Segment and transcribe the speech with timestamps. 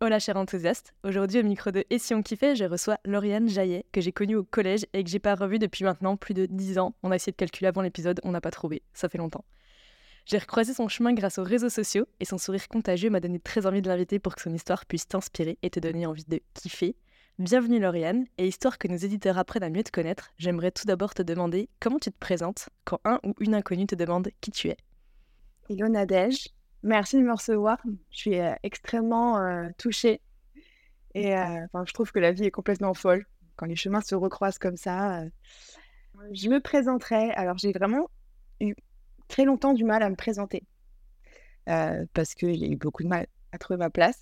[0.00, 3.86] Hola cher enthousiaste, aujourd'hui au micro de Et si on kiffait, je reçois Lauriane Jaillet,
[3.92, 6.78] que j'ai connue au collège et que j'ai pas revue depuis maintenant plus de 10
[6.78, 6.94] ans.
[7.04, 9.44] On a essayé de calculer avant l'épisode, on n'a pas trouvé, ça fait longtemps.
[10.26, 13.66] J'ai recroisé son chemin grâce aux réseaux sociaux et son sourire contagieux m'a donné très
[13.66, 16.96] envie de l'inviter pour que son histoire puisse t'inspirer et te donner envie de kiffer.
[17.38, 21.14] Bienvenue Lauriane, et histoire que nos éditeurs apprennent à mieux te connaître, j'aimerais tout d'abord
[21.14, 24.68] te demander comment tu te présentes quand un ou une inconnue te demande qui tu
[24.68, 24.76] es.
[25.70, 26.48] Hello Nadège,
[26.84, 27.78] merci de me recevoir.
[28.10, 30.20] Je suis euh, extrêmement euh, touchée
[31.14, 33.24] et euh, je trouve que la vie est complètement folle
[33.56, 35.24] quand les chemins se recroisent comme ça.
[36.32, 37.30] Je me présenterai.
[37.32, 38.08] Alors j'ai vraiment
[38.60, 38.74] eu
[39.28, 40.64] très longtemps du mal à me présenter
[41.66, 44.20] parce qu'il y a eu beaucoup de mal à trouver ma place.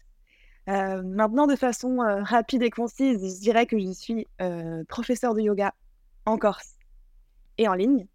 [0.67, 4.29] maintenant, de façon rapide et concise, je dirais que je suis
[4.87, 5.75] professeur de yoga
[6.27, 6.75] en Corse
[7.56, 8.06] et en ligne,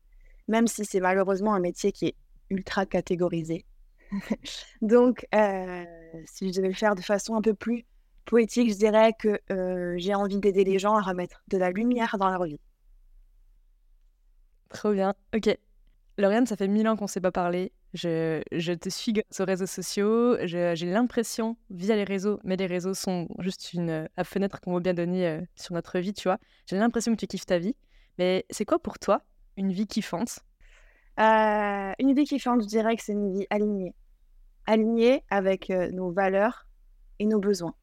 [0.47, 2.15] même si c'est malheureusement un métier qui est
[2.51, 3.65] ultra catégorisé.
[4.81, 5.25] Donc,
[6.25, 7.85] si je devais le faire de façon un peu plus
[8.25, 9.39] poétique, je dirais que
[9.97, 12.59] j'ai envie d'aider les gens à remettre de la lumière dans leur vie.
[14.69, 15.13] Trop bien.
[15.35, 15.57] Ok.
[16.17, 17.71] Lauriane, ça fait mille ans qu'on ne s'est pas parlé.
[17.93, 20.35] Je, je, te suis sur les réseaux sociaux.
[20.45, 24.81] J'ai l'impression, via les réseaux, mais les réseaux sont juste une la fenêtre qu'on veut
[24.81, 26.39] bien donner sur notre vie, tu vois.
[26.65, 27.75] J'ai l'impression que tu kiffes ta vie.
[28.17, 29.21] Mais c'est quoi pour toi
[29.57, 30.39] une vie kiffante?
[31.19, 33.93] Euh, une vie kiffante, je dirais c'est une vie alignée.
[34.65, 36.67] Alignée avec euh, nos valeurs
[37.19, 37.73] et nos besoins.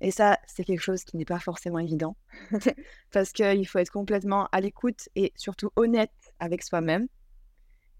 [0.00, 2.16] Et ça, c'est quelque chose qui n'est pas forcément évident.
[3.12, 7.08] parce qu'il faut être complètement à l'écoute et surtout honnête avec soi-même.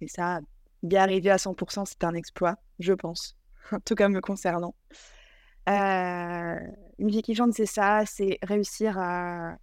[0.00, 0.40] Et ça,
[0.82, 3.36] bien arriver à 100%, c'est un exploit, je pense.
[3.72, 4.74] en tout cas, me concernant.
[5.68, 6.56] Euh,
[6.98, 9.56] une vie kiffante, c'est ça, c'est réussir à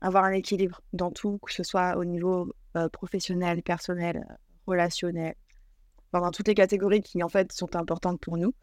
[0.00, 4.26] avoir un équilibre dans tout, que ce soit au niveau euh, professionnel, personnel,
[4.66, 5.34] relationnel,
[6.12, 8.54] dans toutes les catégories qui en fait sont importantes pour nous.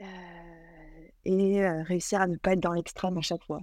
[0.00, 0.06] Euh,
[1.24, 3.60] et euh, réussir à ne pas être dans l'extrême à chaque fois.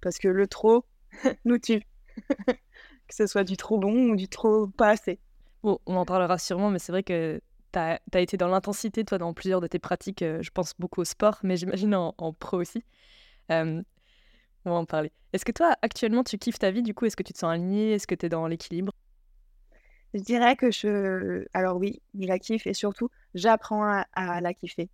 [0.00, 0.84] Parce que le trop
[1.44, 1.82] nous tue.
[2.46, 5.18] que ce soit du trop bon ou du trop pas assez.
[5.62, 7.40] Bon, on en parlera sûrement, mais c'est vrai que
[7.72, 10.20] tu as, été dans l'intensité, toi, dans plusieurs de tes pratiques.
[10.20, 12.84] je pense beaucoup au sport, mais j'imagine en, pro aussi.
[14.64, 15.12] On va en parler.
[15.32, 17.52] Est-ce que toi, actuellement, tu kiffes ta vie Du coup, est-ce que tu te sens
[17.52, 18.92] aligné Est-ce que tu es dans l'équilibre?
[20.14, 21.46] Je dirais que je.
[21.54, 24.90] Alors, oui, je la kiffe et surtout, j'apprends à, la kiffer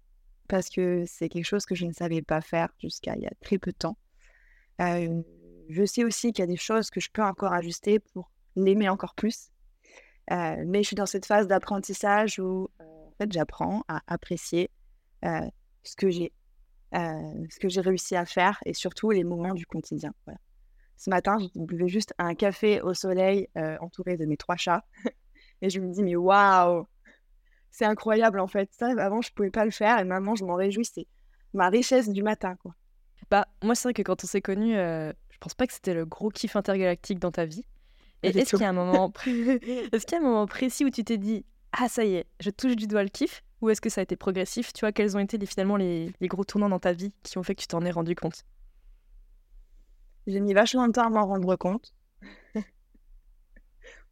[0.46, 3.32] parce que c'est quelque chose que je ne savais pas faire jusqu'à il y a
[3.42, 3.98] très peu de temps.
[4.80, 5.22] Euh,
[5.68, 8.88] je sais aussi qu'il y a des choses que je peux encore ajuster pour l'aimer
[8.88, 9.50] encore plus.
[10.30, 14.70] Euh, mais je suis dans cette phase d'apprentissage où euh, en fait, j'apprends à apprécier
[15.22, 16.37] ce que j'ai euh,
[16.92, 20.12] ce que j'ai réussi à faire et surtout les moments du quotidien.
[20.96, 24.84] Ce matin, je buvais juste un café au soleil euh, entouré de mes trois chats
[25.62, 26.86] et je me dis mais waouh,
[27.70, 28.68] c'est incroyable en fait.
[28.72, 30.84] Ça, avant, je pouvais pas le faire et maintenant, je m'en réjouis.
[30.84, 31.06] C'est
[31.54, 32.74] ma richesse du matin, quoi.
[33.30, 35.94] Bah, moi, c'est vrai que quand on s'est connus, euh, je pense pas que c'était
[35.94, 37.64] le gros kiff intergalactique dans ta vie.
[38.22, 40.90] Et est-ce qu'il y a un moment, est-ce qu'il y a un moment précis où
[40.90, 43.80] tu t'es dit, ah ça y est, je touche du doigt le kiff, ou est-ce
[43.80, 46.68] que ça a été progressif Tu vois, quels ont été les, finalement les, gros tournants
[46.68, 48.44] dans ta vie qui ont fait que tu t'en es rendu compte?
[50.26, 51.94] J'ai mis vachement de temps à m'en rendre compte.
[52.54, 52.60] à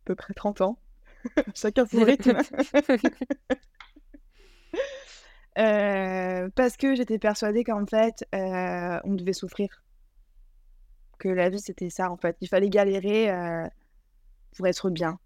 [0.05, 0.79] peu près 30 ans.
[1.55, 2.39] Chacun son rythme.
[5.59, 9.83] Euh, parce que j'étais persuadée qu'en fait, euh, on devait souffrir.
[11.19, 12.37] Que la vie, c'était ça, en fait.
[12.43, 13.67] Il fallait galérer euh,
[14.55, 15.19] pour être bien.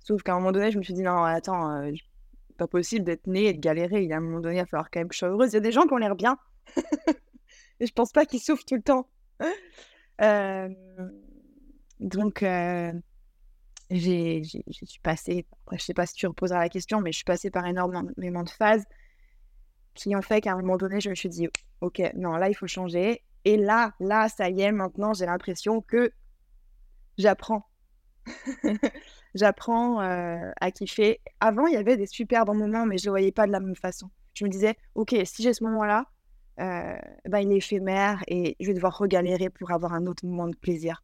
[0.00, 1.92] Sauf qu'à un moment donné, je me suis dit, non, attends,
[2.58, 4.02] pas possible d'être né et de galérer.
[4.02, 5.52] Il y a un moment donné, il va falloir quand même que je sois heureuse.
[5.52, 6.36] Il y a des gens qui ont l'air bien.
[7.80, 9.08] et je pense pas qu'ils souffrent tout le temps.
[10.20, 10.68] Euh,
[12.00, 12.92] donc, euh,
[13.88, 17.24] j'ai, je suis passée, je sais pas si tu reposeras la question, mais je suis
[17.24, 18.84] passée par énormément de phases
[19.94, 21.48] qui ont fait qu'à un moment donné, je me suis dit,
[21.82, 23.22] OK, non, là, il faut changer.
[23.44, 26.12] Et là, là, ça y est, maintenant, j'ai l'impression que
[27.16, 27.64] j'apprends.
[29.34, 31.20] j'apprends euh, à kiffer.
[31.40, 33.60] Avant, il y avait des super bons moments, mais je ne voyais pas de la
[33.60, 34.10] même façon.
[34.34, 36.06] Je me disais, OK, si j'ai ce moment-là,
[36.60, 36.96] euh,
[37.28, 40.56] ben, il est éphémère et je vais devoir regalérer pour avoir un autre moment de
[40.56, 41.02] plaisir.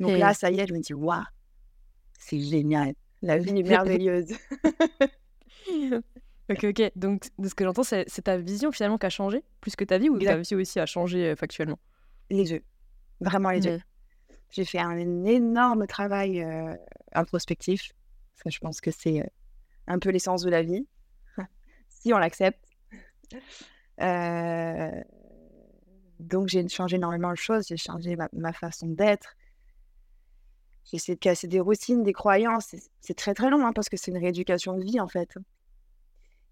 [0.00, 1.22] Donc là, ça y est, je me dis, waouh,
[2.18, 2.94] c'est génial.
[3.22, 4.32] La vie est merveilleuse.
[6.50, 6.92] ok, ok.
[6.96, 9.98] Donc, de ce que j'entends, c'est ta vision finalement qui a changé, plus que ta
[9.98, 11.78] vie, ou ta vie aussi a changé euh, factuellement?
[12.30, 12.62] Les deux.
[13.20, 13.80] Vraiment les deux.
[14.54, 16.76] J'ai fait un énorme travail euh,
[17.12, 17.90] introspectif,
[18.32, 19.26] parce que je pense que c'est euh,
[19.88, 20.86] un peu l'essence de la vie,
[21.88, 22.64] si on l'accepte.
[24.00, 25.02] Euh,
[26.20, 29.34] donc j'ai changé énormément de choses, j'ai changé ma, façon d'être.
[30.84, 32.76] J'ai essayé de casser des routines, des croyances.
[33.00, 35.34] C'est très très long hein, parce que c'est une rééducation de vie en fait.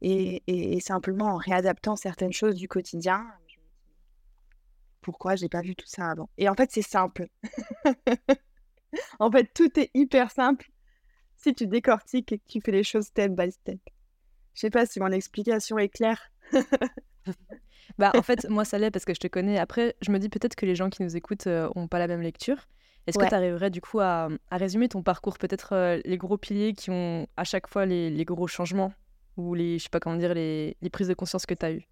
[0.00, 3.24] Et, et, simplement en réadaptant certaines choses du quotidien,
[5.02, 7.28] pourquoi j'ai pas vu tout ça avant Et en fait, c'est simple.
[9.18, 10.70] en fait, tout est hyper simple
[11.36, 13.80] si tu décortiques et que tu fais les choses step by step.
[14.54, 16.30] Je sais pas si mon explication est claire.
[17.98, 19.58] bah, en fait, moi, ça l'est parce que je te connais.
[19.58, 22.22] Après, je me dis peut-être que les gens qui nous écoutent n'ont pas la même
[22.22, 22.68] lecture.
[23.06, 26.90] Est-ce que tu arriverais du coup à, résumer ton parcours, peut-être les gros piliers qui
[26.90, 28.92] ont à chaque fois les, gros changements
[29.36, 31.88] ou les, je sais pas comment dire, les, prises de conscience que tu as eues?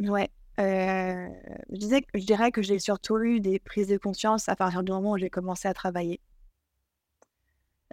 [0.00, 0.28] Ouais.
[0.58, 4.92] Je, disais, je dirais que j'ai surtout eu des prises de conscience à partir du
[4.92, 6.20] moment où j'ai commencé à travailler.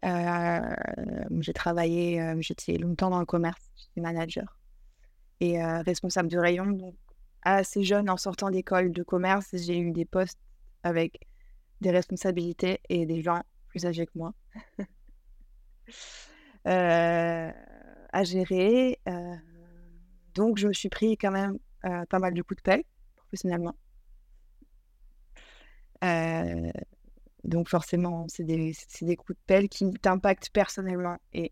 [0.04, 4.58] j'ai travaillé, j'étais longtemps dans le commerce, j'étais manager
[5.40, 6.66] et responsable de rayon.
[6.66, 6.96] Donc,
[7.46, 10.40] assez jeune, en sortant d'école de commerce, j'ai eu des postes
[10.84, 11.28] avec
[11.82, 14.34] des responsabilités et des gens plus âgés que moi
[16.68, 17.52] euh,
[18.12, 19.00] à gérer.
[19.08, 19.36] Euh,
[20.34, 22.84] donc, je me suis pris quand même euh, pas mal de coups de pelle
[23.16, 23.76] professionnellement.
[27.44, 31.18] donc, forcément, c'est des, des, coups de pelle qui t'impactent personnellement.
[31.34, 31.52] Et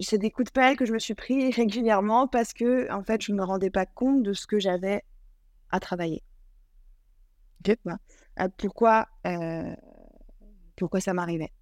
[0.00, 3.22] c'est des coups de pelle que je me suis pris régulièrement parce que, en fait,
[3.22, 5.02] je ne me rendais pas compte de ce que j'avais
[5.70, 6.22] à travailler.
[8.58, 9.74] Pourquoi, euh,
[10.76, 11.52] pourquoi ça m'arrivait.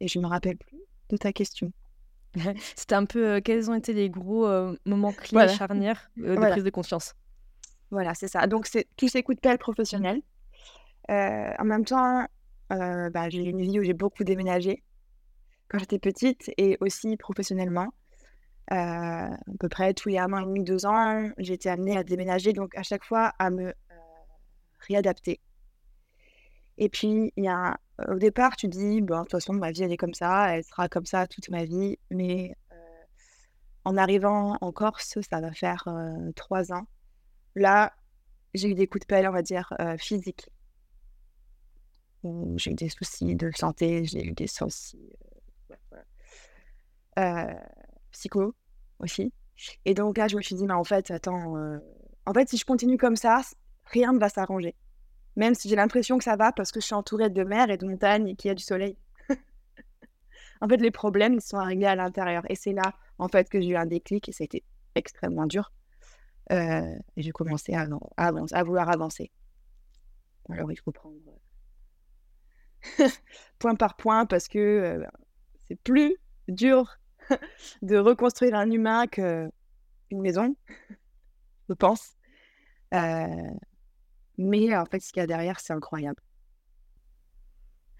[0.00, 0.78] Et je ne me rappelle plus
[1.08, 1.72] de ta question.
[2.76, 6.64] C'était un peu euh, quels ont été les gros euh, moments clés, charnières de prise
[6.64, 7.14] de conscience?
[7.90, 8.46] Voilà, c'est ça.
[8.46, 10.22] Donc, c'est tous ces coups de pelle professionnels.
[11.08, 12.24] en même temps,
[12.68, 14.82] bah, j'ai une vie où j'ai beaucoup déménagé
[15.68, 17.88] quand j'étais petite et aussi professionnellement.
[18.68, 22.04] à peu près tous les un an et demi, deux ans, j'ai été amenée à
[22.04, 23.74] déménager, donc à chaque fois à me
[24.86, 25.40] réadapter.
[26.78, 29.82] Et puis, il y a, au départ, tu dis, bon, de toute façon, ma vie,
[29.82, 31.98] elle est comme ça, elle sera comme ça toute ma vie.
[32.10, 32.54] Mais
[33.84, 35.88] en arrivant en Corse, ça va faire
[36.36, 36.86] trois ans.
[37.54, 37.92] Là,
[38.54, 40.50] j'ai eu des coups de pelle, on va dire, physiques.
[42.56, 45.10] J'ai eu des soucis de santé, j'ai eu des soucis
[48.10, 48.54] psycho
[48.98, 49.32] aussi.
[49.84, 51.54] Et donc là, je me suis dit, mais en fait, attends,
[52.26, 53.40] en fait, si je continue comme ça,
[53.84, 54.74] rien ne va s'arranger.
[55.36, 57.76] Même si j'ai l'impression que ça va parce que je suis entourée de mer et
[57.76, 58.96] de montagnes et qu'il y a du soleil.
[60.60, 62.42] en fait, les problèmes, ils sont à régler à l'intérieur.
[62.48, 65.46] Et c'est là, en fait, que j'ai eu un déclic et ça a été extrêmement
[65.46, 65.72] dur.
[66.52, 67.86] Euh, et j'ai commencé à,
[68.16, 69.30] à, vouloir avancer.
[70.48, 71.16] Alors, il faut prendre
[73.58, 75.06] point par point parce que euh,
[75.68, 76.16] c'est plus
[76.48, 76.98] dur
[77.82, 79.50] de reconstruire un humain qu'une
[80.10, 80.56] maison,
[81.68, 82.16] je pense.
[82.94, 83.50] Euh,
[84.40, 86.22] mais en fait, ce qu'il y a derrière, c'est incroyable.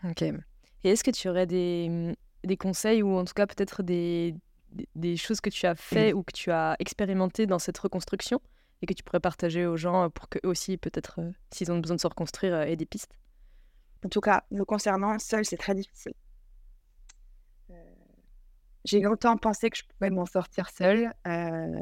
[0.04, 0.22] Ok.
[0.22, 0.34] Et
[0.82, 2.14] est-ce que tu aurais des, mmh,
[2.44, 4.34] des, conseils ou en tout cas peut-être des,
[4.94, 8.40] des, choses que tu as fait ou que tu as expérimenté dans cette reconstruction
[8.80, 11.96] et que tu pourrais partager aux gens pour qu'eux aussi, peut-être, euh, s'ils ont besoin
[11.96, 13.12] de se reconstruire, aient des pistes?
[14.02, 16.14] En tout cas, me concernant, seul, c'est très difficile.
[17.68, 17.74] Euh,
[18.86, 21.80] j'ai longtemps pensé que je pouvais m'en sortir seule euh,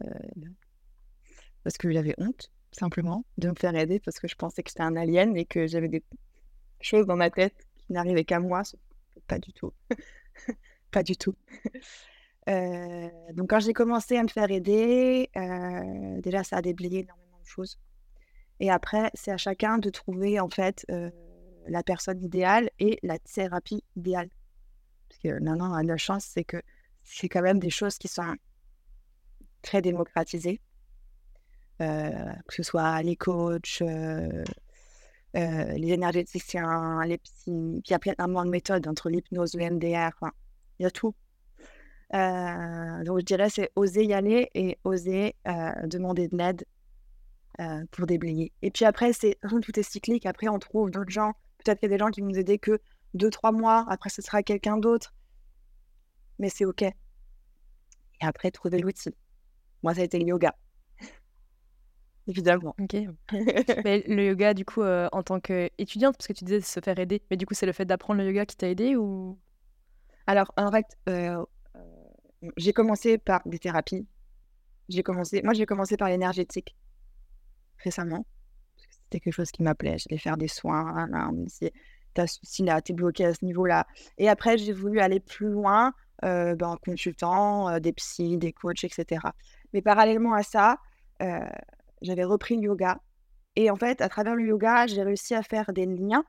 [1.62, 4.82] parce que j'avais honte simplement, de me faire aider parce que je pensais que j'étais
[4.82, 6.02] un alien et que j'avais des
[6.80, 8.62] choses dans ma tête qui n'arrivaient qu'à moi.
[9.26, 9.72] Pas du tout.
[10.90, 11.34] pas du tout.
[12.48, 17.38] Euh, donc quand j'ai commencé à me faire aider, euh, déjà ça a déblayé énormément
[17.40, 17.78] de choses.
[18.60, 21.10] Et après, c'est à chacun de trouver en fait euh,
[21.66, 24.30] la personne idéale et la thérapie idéale.
[25.08, 26.62] Parce que maintenant, la chance, c'est que
[27.04, 28.34] c'est quand même des choses qui sont
[29.62, 30.60] très démocratisées.
[31.80, 34.44] Euh, que ce soit les coachs, euh,
[35.36, 37.50] euh, les énergéticiens, les psy.
[37.50, 40.10] il y a plein de méthodes entre l'hypnose, le MDR,
[40.78, 41.14] il y a tout.
[42.10, 45.36] donc je dirais c'est oser y aller et oser
[45.84, 46.64] demander de l'aide
[47.92, 48.52] pour déblayer.
[48.62, 50.26] Et puis après, c'est tout est cyclique.
[50.26, 51.32] Après, on trouve d'autres gens.
[51.58, 52.80] Peut-être qu'il y a des gens qui vont nous aider que
[53.14, 53.84] deux, trois mois.
[53.88, 55.14] Après, ce sera quelqu'un d'autre.
[56.38, 56.82] Mais c'est OK.
[56.82, 56.94] Et
[58.20, 59.10] après, trouver l'outil.
[59.82, 60.54] Moi, ça a été le yoga
[62.28, 62.76] évidemment.
[62.78, 62.94] Ok.
[63.84, 66.98] mais le yoga, du coup, euh, en tant qu'étudiante, parce que tu disais se faire
[66.98, 69.38] aider, mais du coup, c'est le fait d'apprendre le yoga qui t'a aidé ou?
[70.26, 71.44] Alors, en fait, euh,
[71.76, 74.06] euh, j'ai commencé par des thérapies.
[74.88, 76.76] J'ai commencé, moi, j'ai commencé par l'énergétique
[77.78, 78.26] récemment.
[78.76, 79.96] C'était quelque chose qui m'appelait.
[79.98, 81.06] J'allais faire des soins.
[81.08, 81.70] Là, si
[82.12, 83.86] t'as souci là, t'es bloqué à ce niveau-là.
[84.18, 85.92] Et après, j'ai voulu aller plus loin
[86.22, 89.20] ben, en consultant des psys, des coachs, etc.
[89.72, 90.78] Mais parallèlement à ça,
[92.02, 93.00] j'avais repris le yoga.
[93.56, 96.24] Et en fait, à travers le yoga, j'ai réussi à faire des liens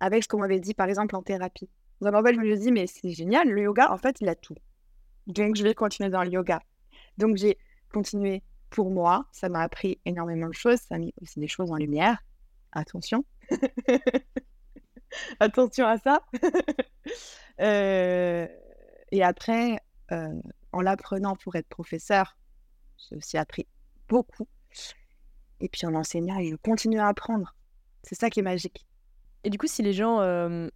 [0.00, 1.68] avec ce qu'on m'avait dit, par exemple, en thérapie.
[2.00, 4.28] Donc, en fait, je me suis dit, mais c'est génial, le yoga, en fait, il
[4.28, 4.54] a tout.
[5.26, 6.60] Donc, je vais continuer dans le yoga.
[7.18, 7.58] Donc j'ai
[7.92, 9.26] continué pour moi.
[9.32, 10.78] Ça m'a appris énormément de choses.
[10.80, 12.22] Ça a mis aussi des choses en lumière.
[12.72, 13.24] Attention.
[15.40, 16.22] Attention à ça.
[17.60, 18.46] Euh,
[19.10, 19.80] et après,
[20.12, 22.38] euh, en l'apprenant pour être professeur,
[22.96, 23.66] j'ai aussi appris
[24.08, 24.46] beaucoup.
[25.60, 27.54] Et puis en enseignant, je continue à apprendre.
[28.02, 28.86] C'est ça qui est magique.
[29.44, 30.68] Et du coup, si les gens euh,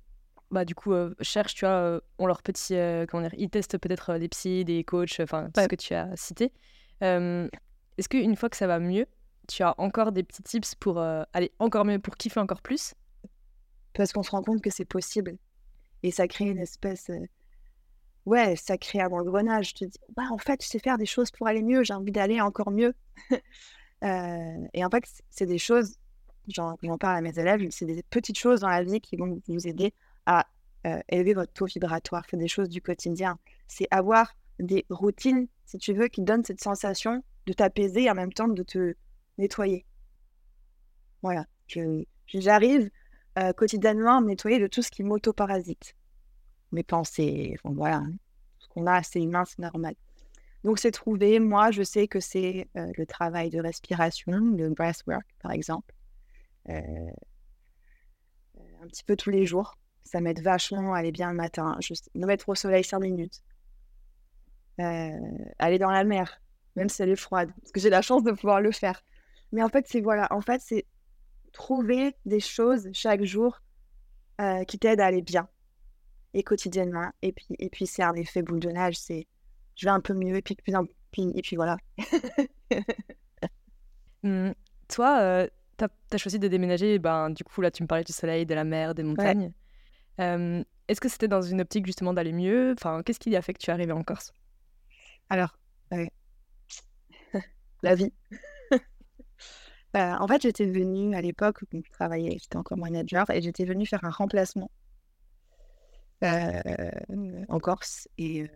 [0.51, 2.75] bah, du coup, cherchent, tu vois, ont leur petit.
[3.09, 6.15] comment dire, ils testent peut-être des psys, des coachs, enfin, tout ce que tu as
[6.17, 6.53] cité.
[7.01, 9.07] Est-ce qu'une fois que ça va mieux,
[9.49, 12.95] tu as encore des petits tips pour aller encore mieux, pour kiffer encore plus?
[13.95, 15.37] Parce qu'on se rend compte que c'est possible.
[16.03, 17.11] Et ça crée une espèce.
[18.25, 19.71] Ouais, ça crée un engrenage.
[19.71, 21.95] Je te dis, bah, en fait, je sais faire des choses pour aller mieux, j'ai
[21.95, 22.95] envie d'aller encore mieux.
[24.02, 25.97] Et en fait, c'est des choses,
[26.49, 29.68] j'en parle à mes élèves, c'est des petites choses dans la vie qui vont vous
[29.68, 29.94] aider
[30.26, 30.47] à
[31.09, 32.25] élever votre taux vibratoire.
[32.28, 33.38] C'est des choses du quotidien.
[33.68, 38.14] C'est avoir des routines, si tu veux, qui donnent cette sensation de t'apaiser et en
[38.14, 38.94] même temps de te
[39.38, 39.85] nettoyer.
[41.23, 41.47] Voilà,
[42.26, 42.90] j'arrive
[43.56, 45.94] quotidiennement à me nettoyer de tout ce qui m'autoparasite.
[46.73, 48.12] Mes pensées, voilà, hein.
[48.59, 49.94] ce qu'on a, c'est humain, c'est normal.
[50.64, 55.26] Donc c'est trouvé, moi je sais que c'est euh, le travail de respiration, le breathwork
[55.40, 55.95] par exemple,
[56.69, 57.11] euh,
[58.83, 59.76] un petit peu tous les jours.
[60.04, 63.42] Ça m'aide vachement à aller bien le matin, juste me mettre au soleil 5 minutes,
[64.78, 66.40] aller dans la mer,
[66.76, 69.02] même si elle est froide, parce que j'ai la chance de pouvoir le faire.
[69.52, 70.87] Mais en fait, c'est voilà, en fait, c'est
[71.52, 73.61] trouver des choses chaque jour
[74.40, 75.49] euh, qui t'aident à aller bien
[76.35, 77.11] et quotidiennement.
[77.21, 79.26] Et puis, et puis c'est un effet boule de neige, c'est
[79.83, 80.57] je vais un peu mieux et puis,
[81.35, 81.77] et puis voilà.
[84.25, 84.53] Mmh.
[84.87, 88.12] Toi, euh, tu as, choisi de déménager, ben, du coup, là, tu me parlais du
[88.12, 89.53] soleil, de la mer, des montagnes.
[90.17, 92.77] Est-ce que c'était dans une optique justement d'aller mieux?
[92.79, 94.33] Enfin, Qu'est-ce qui a fait que tu es arrivé en Corse?
[95.29, 95.59] Alors,
[97.83, 98.12] la vie.
[99.93, 103.65] Bah, en fait, j'étais venue à l'époque où je travaillais, j'étais encore manager, et j'étais
[103.65, 104.71] venue faire un remplacement
[106.23, 106.61] euh,
[107.49, 108.09] en Corse.
[108.17, 108.47] Et euh,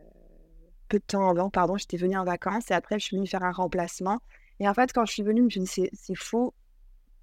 [0.89, 3.43] peu de temps avant, pardon, j'étais venue en vacances, et après, je suis venue faire
[3.43, 4.21] un remplacement.
[4.61, 6.55] Et en fait, quand je suis venue, je me suis dit, c'est faux,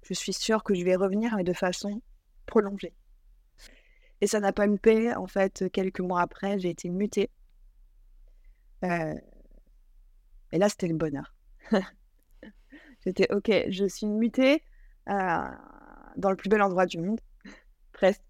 [0.02, 2.00] je suis sûre que je vais revenir, mais de façon
[2.46, 2.94] prolongée.
[4.20, 5.14] Et ça n'a pas me paix.
[5.14, 7.30] En fait, quelques mois après, j'ai été mutée.
[8.84, 9.14] Euh,
[10.52, 11.34] et là, c'était le bonheur.
[13.04, 14.62] J'étais OK, je suis mutée
[15.08, 15.48] euh,
[16.16, 17.20] dans le plus bel endroit du monde,
[17.92, 18.22] presque.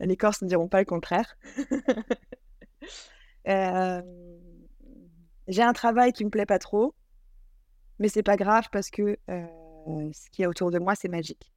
[0.00, 1.36] Les Corses ne diront pas le contraire.
[3.48, 4.02] Euh,
[5.48, 6.94] j'ai un travail qui me plaît pas trop,
[7.98, 9.46] mais c'est pas grave parce que euh,
[10.12, 11.52] ce qui est autour de moi, c'est magique.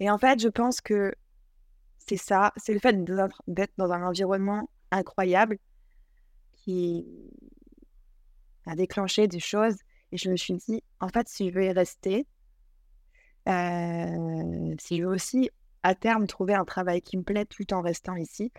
[0.00, 1.14] Et en fait, je pense que
[1.98, 3.04] c'est ça, c'est le fait
[3.46, 5.58] d'être dans un environnement incroyable
[6.52, 7.06] qui
[8.66, 9.76] a déclenché des choses
[10.10, 12.26] et je me suis dit, en fait, si je veux y rester,
[13.48, 15.50] euh, si je veux aussi
[15.82, 18.52] à terme trouver un travail qui me plaît tout en restant ici,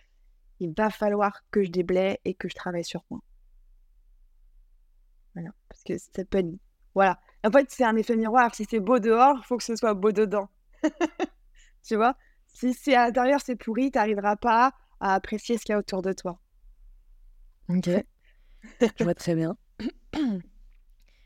[0.63, 3.19] il va falloir que je déblaye et que je travaille sur moi.
[5.33, 6.53] Voilà, parce que ça peut être...
[6.95, 7.19] Voilà.
[7.43, 8.53] En fait, c'est un effet miroir.
[8.55, 10.49] Si c'est beau dehors, il faut que ce soit beau dedans.
[11.83, 12.15] tu vois?
[12.47, 15.79] Si c'est à l'intérieur, c'est pourri, tu n'arriveras pas à apprécier ce qu'il y a
[15.79, 16.39] autour de toi.
[17.69, 17.89] Ok.
[18.99, 19.57] je vois très bien.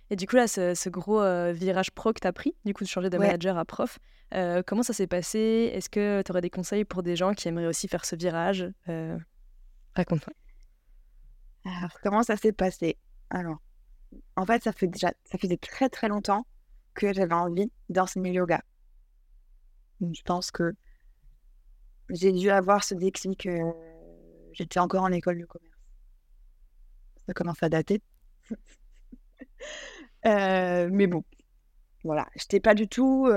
[0.09, 2.83] Et du coup, là, ce, gros euh, virage pro que tu as pris, du coup,
[2.83, 3.99] de changer de manager à prof,
[4.33, 5.71] euh, comment ça s'est passé?
[5.73, 8.65] Est-ce que tu aurais des conseils pour des gens qui aimeraient aussi faire ce virage
[8.87, 9.17] euh,
[9.95, 10.33] Raconte-moi.
[11.65, 12.97] Alors, comment ça s'est passé?
[13.29, 13.57] Alors,
[14.37, 16.47] en fait, ça fait déjà, ça faisait très très longtemps
[16.93, 18.61] que j'avais envie d'enseigner le yoga.
[20.01, 20.73] je pense que
[22.09, 23.49] j'ai dû avoir ce déclic.
[24.53, 25.75] J'étais encore en école de commerce.
[27.27, 28.01] Ça commence à dater.
[30.27, 31.23] Euh, mais bon,
[32.03, 33.29] voilà, je n'étais pas du tout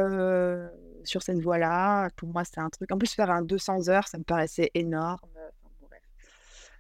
[1.04, 2.10] sur cette voie-là.
[2.16, 2.90] Pour moi, c'était un truc.
[2.92, 5.18] En plus, faire un 200 heures, ça me paraissait énorme.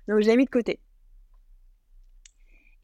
[0.08, 0.80] Donc, je l'ai mis de côté.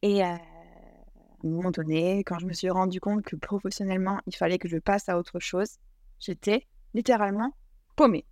[0.01, 4.59] Et à un moment donné, quand je me suis rendu compte que professionnellement, il fallait
[4.59, 5.77] que je passe à autre chose,
[6.19, 7.53] j'étais littéralement
[7.95, 8.25] paumée.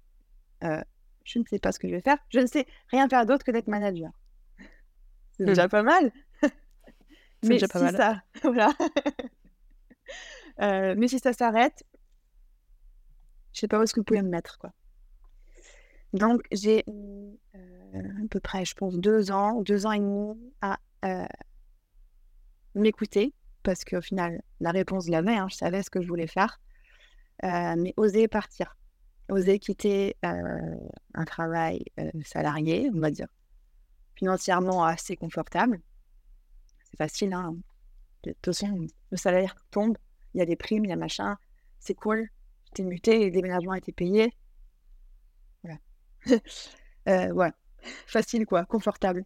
[0.61, 2.17] je ne sais pas ce que je vais faire.
[2.29, 4.11] Je ne sais rien faire d'autre que d'être manager.
[5.37, 5.47] C'est mmh.
[5.47, 6.11] déjà pas mal.
[7.43, 8.71] Mais si ça, voilà.
[10.61, 11.83] Euh, mais si ça s'arrête,
[13.53, 14.71] je sais pas où est-ce que vous pouvez me mettre, quoi.
[16.13, 17.33] Donc j'ai euh,
[17.93, 21.25] à peu près, je pense, deux ans, deux ans et demi à euh,
[22.73, 26.61] m'écouter parce qu'au final, la réponse l'avait, hein, je savais ce que je voulais faire,
[27.43, 28.77] mais oser partir,
[29.27, 31.83] oser quitter un travail
[32.23, 33.27] salarié, on va dire,
[34.15, 35.81] financièrement assez confortable
[36.95, 37.33] facile.
[37.33, 37.55] Hein.
[38.23, 39.97] De toute façon, le salaire tombe,
[40.33, 41.37] il y a des primes, il y a machin,
[41.79, 42.29] c'est cool.
[42.65, 44.33] J'étais mutée, les déménagements étaient payés.
[45.63, 45.79] Voilà.
[47.07, 47.53] euh, voilà.
[48.07, 49.23] Facile, quoi, confortable.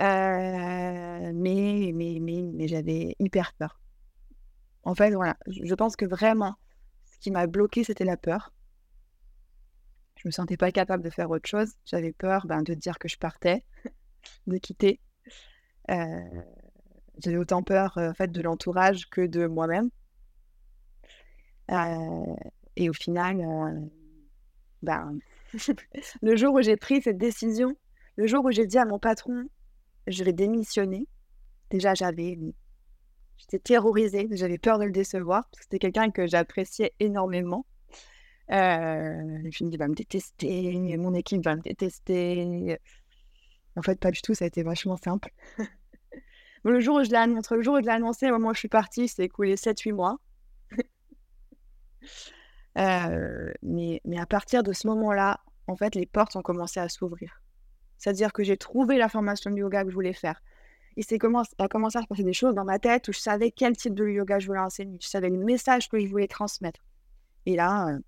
[0.00, 3.80] Euh, mais mais, mais, mais j'avais hyper peur.
[4.84, 6.56] En fait, voilà, je pense que vraiment,
[7.04, 8.52] ce qui m'a bloqué, c'était la peur.
[10.16, 11.72] Je me sentais pas capable de faire autre chose.
[11.84, 13.64] J'avais peur ben, de dire que je partais,
[14.46, 15.00] de quitter.
[15.90, 16.42] Euh,
[17.22, 19.90] j'avais autant peur en fait, de l'entourage que de moi-même.
[21.70, 22.34] Euh,
[22.76, 23.90] et au final,
[24.82, 25.18] ben,
[26.22, 27.76] le jour où j'ai pris cette décision,
[28.16, 29.44] le jour où j'ai dit à mon patron,
[30.06, 31.06] je vais démissionner,
[31.70, 32.38] déjà j'avais
[33.42, 37.66] J'étais terrorisée, j'avais peur de le décevoir, parce que c'était quelqu'un que j'appréciais énormément.
[38.52, 42.78] Euh, je me dis, va me détester, mon équipe va me détester.
[43.74, 45.32] En fait, pas du tout, ça a été vachement simple.
[46.70, 48.54] le jour où je l'ai annoncé, le jour où je l'ai annoncé, au moment où
[48.54, 50.18] je suis partie, c'est écoulé 7-8 mois.
[52.78, 56.88] Euh, mais, mais à partir de ce moment-là, en fait, les portes ont commencé à
[56.88, 57.42] s'ouvrir.
[57.98, 60.40] C'est-à-dire que j'ai trouvé la formation de yoga que je voulais faire.
[60.96, 63.50] Et c'est commencé, à à se passer des choses dans ma tête où je savais
[63.50, 64.98] quel type de yoga je voulais enseigner.
[65.00, 66.80] Je savais le message que je voulais transmettre.
[67.46, 67.98] Et là, euh,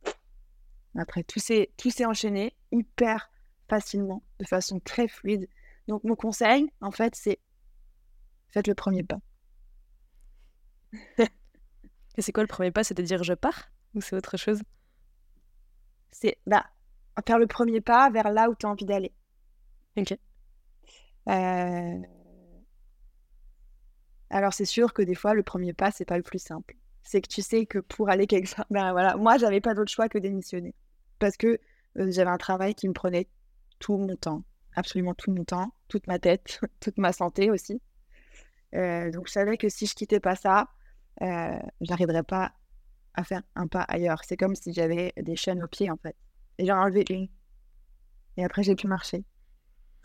[0.97, 1.71] après, tout s'est
[2.05, 3.31] enchaîné hyper
[3.69, 5.49] facilement, de façon très fluide.
[5.89, 7.39] Donc, mon conseil, en fait, c'est
[8.55, 9.19] faites le premier pas.
[12.17, 12.85] Et c'est quoi le premier pas?
[12.85, 13.71] C'est de dire je pars?
[13.95, 14.63] Ou c'est autre chose?
[16.13, 16.65] C'est bah,
[17.27, 19.13] faire le premier pas vers là où tu as envie d'aller.
[19.97, 20.17] Ok.
[21.29, 21.99] Euh...
[24.31, 26.77] Alors c'est sûr que des fois le premier pas c'est pas le plus simple.
[27.03, 29.91] C'est que tu sais que pour aller quelque part, ben voilà, moi j'avais pas d'autre
[29.91, 30.75] choix que démissionner
[31.19, 31.59] parce que
[31.99, 33.29] euh, j'avais un travail qui me prenait
[33.79, 34.45] tout mon temps,
[34.75, 37.81] absolument tout mon temps, toute ma tête, toute ma santé aussi.
[38.75, 40.69] Euh, donc je savais que si je quittais pas ça,
[41.23, 42.53] euh, j'arriverais pas
[43.15, 44.23] à faire un pas ailleurs.
[44.25, 46.17] C'est comme si j'avais des chaînes aux pieds en fait.
[46.59, 47.29] Et j'en ai enlevé une.
[48.37, 49.25] Et après j'ai pu marcher.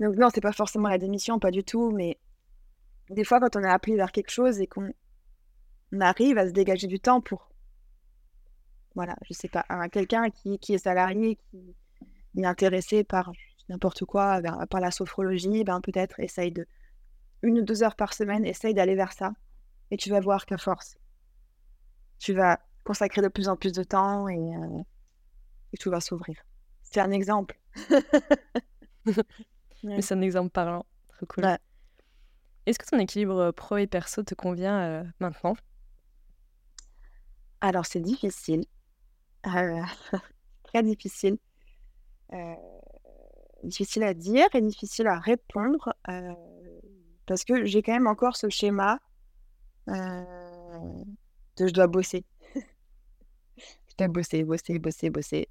[0.00, 2.18] donc non, c'est pas forcément la démission, pas du tout, mais
[3.10, 4.92] des fois, quand on est appelé vers quelque chose et qu'on
[6.00, 7.50] arrive à se dégager du temps pour,
[8.94, 11.74] voilà, je sais pas, quelqu'un qui, qui, est salarié, qui
[12.36, 13.32] est intéressé par
[13.68, 16.66] n'importe quoi, par la sophrologie, ben peut-être essaye de,
[17.42, 19.32] une ou deux heures par semaine, essaye d'aller vers ça.
[19.90, 20.98] Et tu vas voir qu'à force,
[22.18, 24.82] tu vas consacrer de plus en plus de temps et, euh,
[25.78, 26.36] tout va s'ouvrir.
[26.82, 27.58] C'est un exemple.
[29.84, 30.84] Mais c'est un exemple parlant.
[31.08, 31.44] Trop cool.
[32.66, 35.56] Est-ce que ton équilibre pro et perso te convient maintenant?
[37.60, 38.64] Alors, c'est difficile.
[39.44, 41.38] très difficile.
[43.62, 45.94] difficile à dire et difficile à répondre
[47.28, 48.98] parce que j'ai quand même encore ce schéma
[49.86, 52.24] de je dois bosser.
[52.56, 55.48] je dois bosser, bosser, bosser, bosser.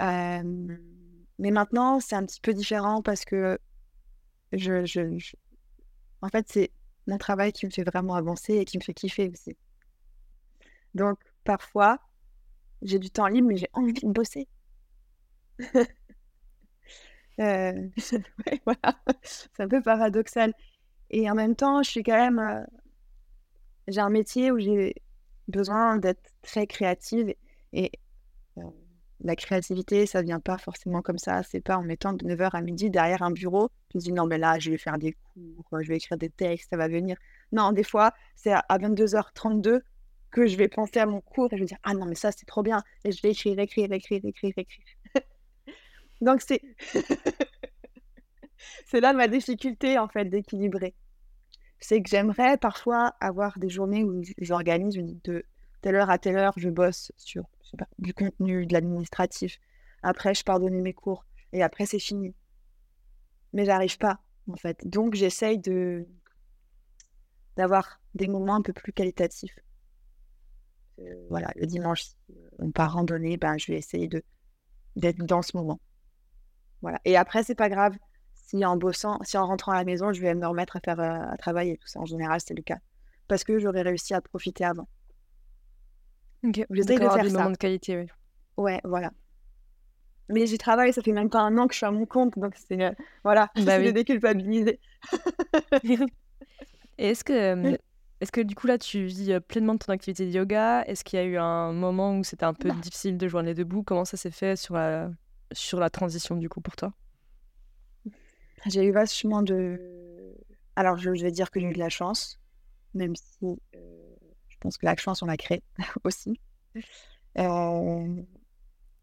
[0.00, 3.58] mais maintenant, c'est un petit peu différent parce que
[4.52, 5.34] je,
[6.22, 6.70] en fait, c'est
[7.06, 9.56] mon travail qui me fait vraiment avancer et qui me fait kiffer aussi.
[10.94, 11.98] Donc, parfois,
[12.82, 14.46] j'ai du temps libre, mais j'ai envie de bosser.
[17.40, 17.88] euh...
[18.64, 18.96] voilà.
[19.22, 20.54] C'est un peu paradoxal.
[21.10, 22.38] Et en même temps, je suis quand même.
[22.38, 22.64] Euh,
[23.88, 24.94] j'ai un métier où j'ai
[25.48, 27.34] besoin d'être très créative
[27.72, 27.90] et
[28.58, 28.62] euh,
[29.24, 31.42] la créativité, ça vient pas forcément comme ça.
[31.42, 33.70] C'est pas en mettant de 9h à midi derrière un bureau.
[33.90, 36.30] Tu te dis non, mais là, je vais faire des cours, je vais écrire des
[36.30, 37.16] textes, ça va venir.
[37.52, 39.80] Non, des fois, c'est à 22h32
[40.30, 42.32] que je vais penser à mon cours et je vais dire ah non, mais ça,
[42.32, 42.82] c'est trop bien.
[43.04, 44.84] Et je vais écrire, écrire, écrire, écrire, écrire.
[46.22, 46.62] Donc, c'est.
[48.86, 50.94] c'est là ma difficulté, en fait, d'équilibrer.
[51.80, 55.44] C'est que j'aimerais parfois avoir des journées où j'organise de
[55.80, 57.44] telle heure à telle heure, je bosse sur
[57.98, 59.58] du contenu, de l'administratif.
[60.04, 61.26] Après, je pars donner mes cours.
[61.52, 62.34] Et après, c'est fini.
[63.52, 64.86] Mais j'arrive pas, en fait.
[64.86, 66.06] Donc, j'essaye de
[67.56, 69.58] d'avoir des moments un peu plus qualitatifs.
[71.00, 72.04] Euh, voilà, le dimanche,
[72.58, 74.22] on part randonner, ben, je vais essayer de
[74.96, 75.80] d'être dans ce moment.
[76.82, 77.00] Voilà.
[77.04, 77.96] Et après, c'est pas grave
[78.34, 81.00] si en bossant, si en rentrant à la maison, je vais me remettre à faire
[81.00, 81.78] euh, à travailler.
[81.78, 82.78] Tout ça, en général, c'est le cas.
[83.28, 84.88] Parce que j'aurais réussi à profiter avant.
[86.44, 88.06] Ok, J'essaie de faire des moments de qualité, oui.
[88.56, 89.10] Ouais, voilà.
[90.28, 92.38] Mais j'y travaille, ça fait même pas un an que je suis à mon compte,
[92.38, 92.92] donc c'est euh,
[93.22, 93.92] voilà, bah oui.
[93.92, 94.80] déculpabiliser.
[96.98, 97.32] Et est-ce que,
[98.20, 100.82] est-ce que du coup là tu vis pleinement de ton activité de yoga?
[100.86, 102.76] Est-ce qu'il y a eu un moment où c'était un peu bah.
[102.80, 103.82] difficile de joindre les deux bouts?
[103.82, 105.10] Comment ça s'est fait sur la,
[105.54, 106.92] sur la transition du coup pour toi?
[108.66, 110.36] J'ai eu vachement de,
[110.76, 112.40] alors je, vais dire que j'ai eu de la chance,
[112.94, 115.62] même si je pense que la chance, on la crée
[116.04, 116.38] aussi.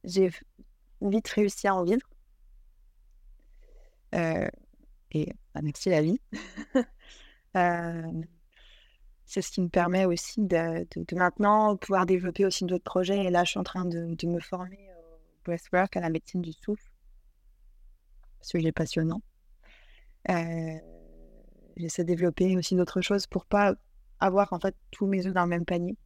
[0.03, 0.29] j'ai
[1.01, 2.07] vite réussi à en vivre.
[4.13, 6.19] et bah, merci la vie.
[9.29, 13.25] c'est ce qui me permet aussi de, maintenant pouvoir développer aussi d'autres projets.
[13.25, 14.88] Et là, je suis en train de, me former
[15.49, 16.89] breathwork, à la médecine du souffle,
[18.53, 19.21] j'ai passionnant.
[21.77, 23.75] J'essaie de développer aussi d'autres choses pour pas
[24.19, 25.97] avoir en fait tous mes œufs dans le même panier.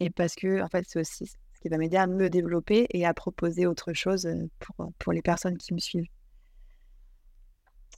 [0.00, 3.04] Et parce que en fait, c'est aussi ce qui va m'aider à me développer et
[3.04, 4.28] à proposer autre chose
[4.58, 6.08] pour, pour les personnes qui me suivent.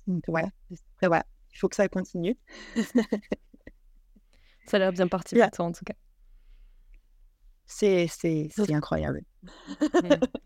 [0.08, 0.48] Donc voilà,
[0.96, 2.36] après voilà, il faut que ça continue.
[4.66, 5.94] ça a l'air bien parti pour toi en tout cas.
[7.72, 9.22] C'est incroyable.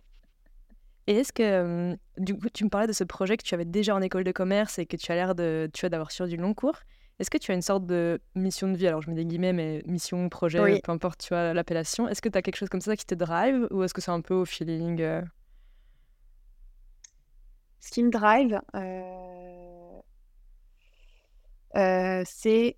[1.08, 3.94] Et est-ce que, du coup, tu me parlais de ce projet que tu avais déjà
[3.94, 6.36] en école de commerce et que tu as l'air de, tu as d'avoir sur du
[6.36, 6.80] long cours.
[7.18, 8.88] Est-ce que tu as une sorte de mission de vie?
[8.88, 12.08] Alors, je mets des guillemets, mais mission, projet, peu importe, tu as l'appellation.
[12.08, 14.10] Est-ce que tu as quelque chose comme ça qui te drive ou est-ce que c'est
[14.10, 15.22] un peu au feeling euh?
[17.80, 20.00] Ce qui me drive, euh,
[21.76, 22.76] euh, c'est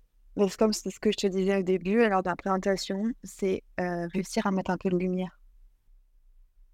[0.57, 4.51] comme ce que je te disais au début, lors de la présentation, c'est réussir à
[4.51, 5.39] mettre un peu de lumière.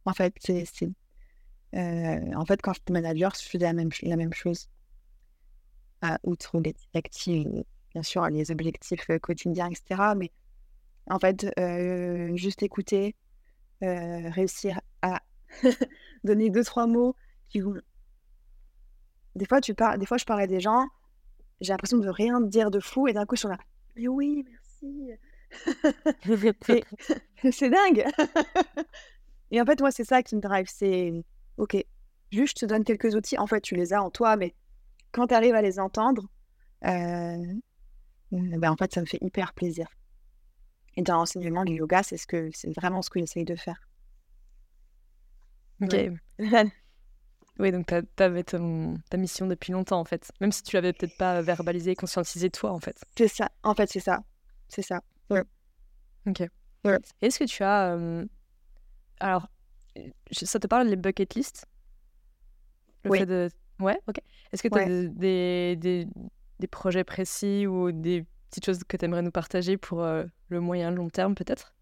[0.06, 0.66] En fait, c'est
[1.74, 4.70] en fait, quand j'étais manager, je faisais la même, chose.
[6.24, 10.14] Outre les directives, bien sûr, les objectifs quotidiens, etc.
[10.16, 10.32] Mais
[11.10, 11.48] en fait,
[12.36, 13.16] juste écouter,
[13.82, 15.22] réussir à
[16.24, 17.16] donner deux, trois mots
[17.50, 17.76] qui vont.
[19.36, 20.88] Des fois, tu parles, des fois, je parlais des gens,
[21.62, 23.58] j'ai l'impression de rien dire de fou, et d'un coup, je suis là,
[23.96, 25.12] mais oui, merci.
[27.52, 28.06] c'est dingue.
[29.52, 31.14] et en fait, moi, c'est ça qui me drive, c'est
[31.58, 31.78] Ok,
[32.32, 33.38] juste je te donne quelques outils.
[33.38, 34.54] En fait, tu les as en toi, mais
[35.12, 36.28] quand tu arrives à les entendre,
[36.86, 37.54] euh,
[38.32, 39.88] ben, en fait, ça me fait hyper plaisir.
[40.98, 43.80] Et dans l'enseignement du yoga, c'est ce que c'est vraiment ce que j'essaye de faire.
[45.82, 45.96] Ok.
[47.60, 50.32] Oui, donc tu avais ta mission depuis longtemps, en fait.
[50.42, 53.02] Même si tu l'avais peut-être pas verbalisé, conscientisé toi, en fait.
[53.18, 53.50] C'est ça.
[53.64, 54.20] En fait, c'est ça.
[54.68, 55.02] C'est ça.
[55.30, 55.44] Ouais.
[56.28, 56.44] Ok.
[57.22, 57.94] Est-ce que tu as.
[57.94, 58.26] Euh,
[59.20, 59.48] alors,
[60.32, 61.66] ça te parle les bucket list
[63.04, 63.20] Le oui.
[63.20, 63.50] fait de...
[63.80, 64.20] Ouais, ok.
[64.52, 66.08] Est-ce que tu as des, des,
[66.60, 70.60] des, projets précis ou des petites choses que tu aimerais nous partager pour euh, le
[70.60, 71.74] moyen long terme peut-être?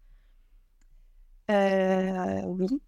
[1.50, 2.80] Euh, Oui.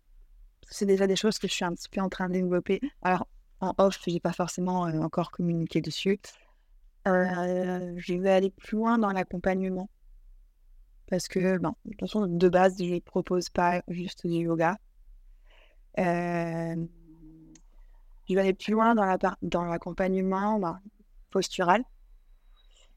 [0.68, 2.81] C'est déjà des choses que je suis un petit peu en train de développer.
[3.02, 3.26] Alors,
[3.61, 6.18] en off, je n'ai pas forcément euh, encore communiqué dessus.
[7.05, 9.88] je vais aller plus loin dans l'accompagnement.
[11.09, 14.76] Parce que, bon, de toute façon, de base, je ne propose pas juste du yoga.
[15.98, 16.87] Euh,
[18.29, 20.81] je vais aller plus loin dans, la dans l'accompagnement bah,
[21.31, 21.83] postural,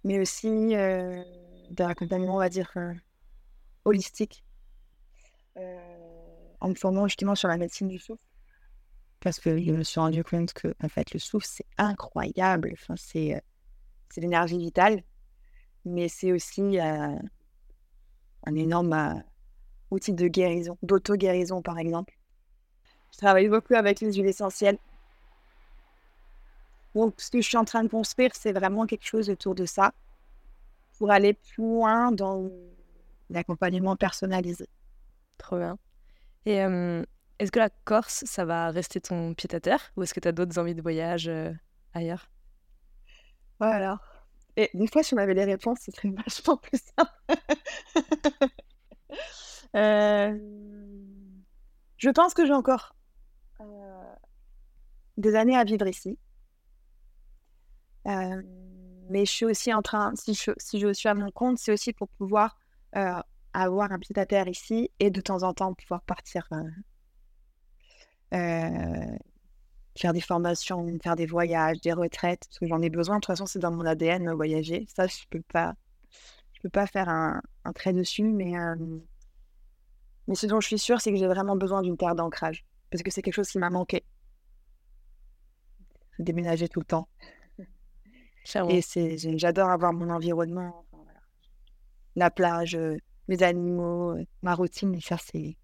[0.03, 1.23] mais aussi euh,
[1.69, 2.93] dans l'accompagnement, on va dire, euh,
[3.86, 4.43] holistique,
[6.62, 8.24] en me formant justement sur la médecine du souffle.
[9.19, 12.72] Parce que je me suis rendu compte que en fait, le souffle, c'est incroyable.
[12.74, 13.41] Enfin, c'est,
[14.10, 15.04] c'est l'énergie vitale,
[15.86, 17.19] mais c'est aussi un
[18.56, 19.24] énorme
[19.91, 22.17] outil de guérison, d'auto-guérison, par exemple.
[23.12, 24.78] Je travaille beaucoup avec les huiles essentielles.
[26.95, 29.65] Donc, ce que je suis en train de construire, c'est vraiment quelque chose autour de
[29.65, 29.93] ça
[30.98, 32.50] pour aller plus loin dans
[33.30, 34.67] l'accompagnement personnalisé.
[35.38, 35.78] Trop bien.
[36.49, 36.55] Et
[37.38, 40.57] est-ce que la Corse, ça va rester ton pied-à-terre ou est-ce que tu as d'autres
[40.57, 41.53] envies de voyage euh,
[41.93, 42.27] ailleurs?
[43.59, 43.99] Voilà.
[44.57, 47.12] Et des fois, si on avait les réponses, ce serait vachement plus simple.
[49.75, 50.35] Euh,
[51.97, 52.95] je pense que j'ai encore
[55.17, 56.17] des années à vivre ici.
[58.07, 58.41] Euh,
[59.12, 62.09] mais je suis aussi en train, si je, suis à mon compte, c'est aussi pour
[62.09, 62.57] pouvoir
[62.95, 63.21] euh,
[63.53, 66.47] avoir un pied à terre ici et de temps en temps pouvoir partir
[68.33, 69.17] euh,
[69.97, 73.15] faire des formations, faire des voyages, des retraites, parce que j'en ai besoin.
[73.15, 74.85] De toute façon, c'est dans mon ADN, voyager.
[74.95, 75.73] Ça, je peux pas,
[76.53, 78.53] je peux pas faire un, un trait dessus, mais,
[80.27, 83.03] mais ce dont je suis sûre, c'est que j'ai vraiment besoin d'une terre d'ancrage, parce
[83.03, 84.05] que c'est quelque chose qui m'a manqué
[86.19, 87.07] déménager tout le temps.
[88.69, 90.85] Et c'est, j'adore avoir mon environnement,
[92.15, 92.97] la plage, euh,
[93.29, 94.93] mes animaux, euh, ma routine.
[94.95, 95.55] Et ça, c'est,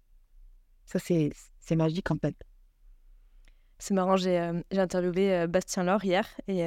[0.86, 2.34] ça c'est, c'est magique en fait.
[3.78, 6.62] C'est marrant, j'ai, euh, j'ai interviewé Bastien Laure hier et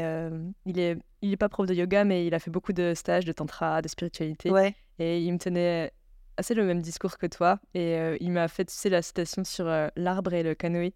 [0.65, 3.25] il est il est pas prof de yoga mais il a fait beaucoup de stages
[3.25, 4.75] de tantra, de spiritualité ouais.
[4.99, 5.91] et il me tenait
[6.38, 9.65] assez le même discours que toi et il m'a fait tu sais la citation sur
[9.95, 10.93] l'arbre et le canoë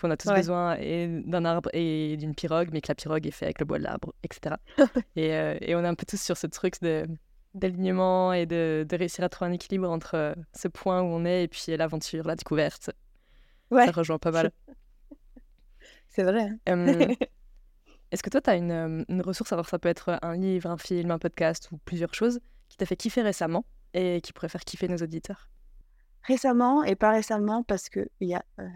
[0.00, 3.30] qu'on a tous besoin et d'un arbre et d'une pirogue, mais que la pirogue est
[3.30, 4.56] faite avec le bois de l'arbre, etc.
[5.16, 7.06] et, euh, et, on est un peu tous sur ce truc de
[7.54, 11.24] d'alignement et de, de, réussir à trouver un équilibre entre euh, ce point où on
[11.24, 12.90] est et puis l'aventure, la découverte.
[13.70, 13.86] Ouais.
[13.86, 14.52] Ça rejoint pas mal.
[16.08, 16.48] C'est vrai.
[16.66, 16.86] Hein.
[18.10, 19.52] Est-ce que toi, tu as une, une, ressource?
[19.52, 22.86] Alors, ça peut être un livre, un film, un podcast ou plusieurs choses qui t'a
[22.86, 25.48] fait kiffer récemment et qui pourrait faire kiffer nos auditeurs?
[26.24, 28.68] Récemment, et pas récemment, parce qu'il y a euh,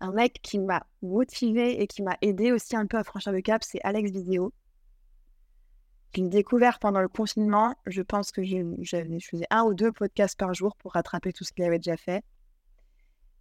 [0.00, 3.40] un mec qui m'a motivé et qui m'a aidé aussi un peu à franchir le
[3.40, 4.52] cap, c'est Alex Vidéo.
[6.14, 7.74] J'ai découvert pendant le confinement.
[7.86, 8.56] Je pense que je,
[9.20, 12.24] faisais un ou deux podcasts par jour pour rattraper tout ce qu'il avait déjà fait.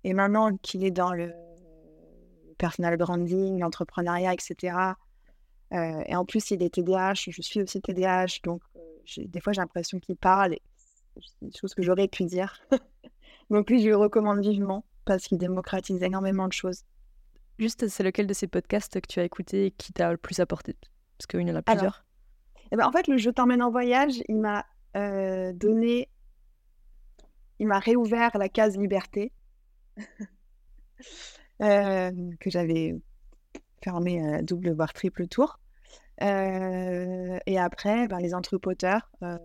[0.03, 1.33] Et maintenant qu'il est dans le
[2.57, 4.75] personal branding, l'entrepreneuriat, etc.
[5.73, 8.79] Euh, et en plus, il est TDAH, je suis aussi TDAH, donc euh,
[9.17, 10.55] des fois j'ai l'impression qu'il parle,
[11.15, 12.59] c'est des choses que j'aurais pu dire.
[13.49, 16.83] donc lui, je le recommande vivement parce qu'il démocratise énormément de choses.
[17.57, 20.39] Juste, c'est lequel de ces podcasts que tu as écouté et qui t'a le plus
[20.39, 20.77] apporté?
[21.17, 22.05] Parce qu'il y en a plusieurs.
[22.71, 26.09] Eh ben, en fait, le Je t'emmène en voyage, il m'a euh, donné,
[27.59, 29.31] il m'a réouvert la case liberté.
[31.61, 32.95] Euh, que j'avais
[33.83, 35.59] fermé à double voire triple tour.
[36.21, 39.37] Euh, et après, ben, les entrepoteurs euh,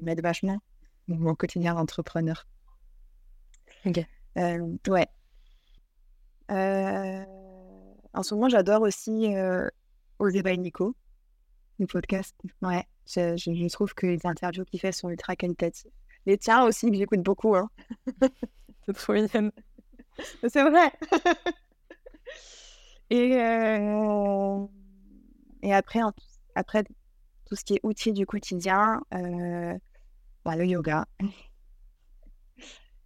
[0.00, 0.58] m'aident vachement
[1.06, 2.48] dans mon quotidien d'entrepreneur.
[3.86, 4.04] Ok.
[4.88, 5.06] ouais.
[6.48, 9.34] en ce moment, j'adore aussi
[10.18, 10.96] Oser by Nico,
[11.78, 12.34] le podcast.
[12.60, 15.90] Ouais, je, je, trouve que les interviews qu'il fait sont ultra qualitatives.
[16.26, 17.56] Les tiens aussi, que j'écoute beaucoup.
[17.56, 17.68] Hein.
[18.86, 19.14] C'est trop.
[20.48, 20.92] C'est vrai.
[23.10, 24.66] et, euh,
[25.62, 26.00] et après,
[26.54, 26.84] après,
[27.46, 29.76] tout ce qui est outils du quotidien, euh,
[30.44, 31.06] bah, le yoga.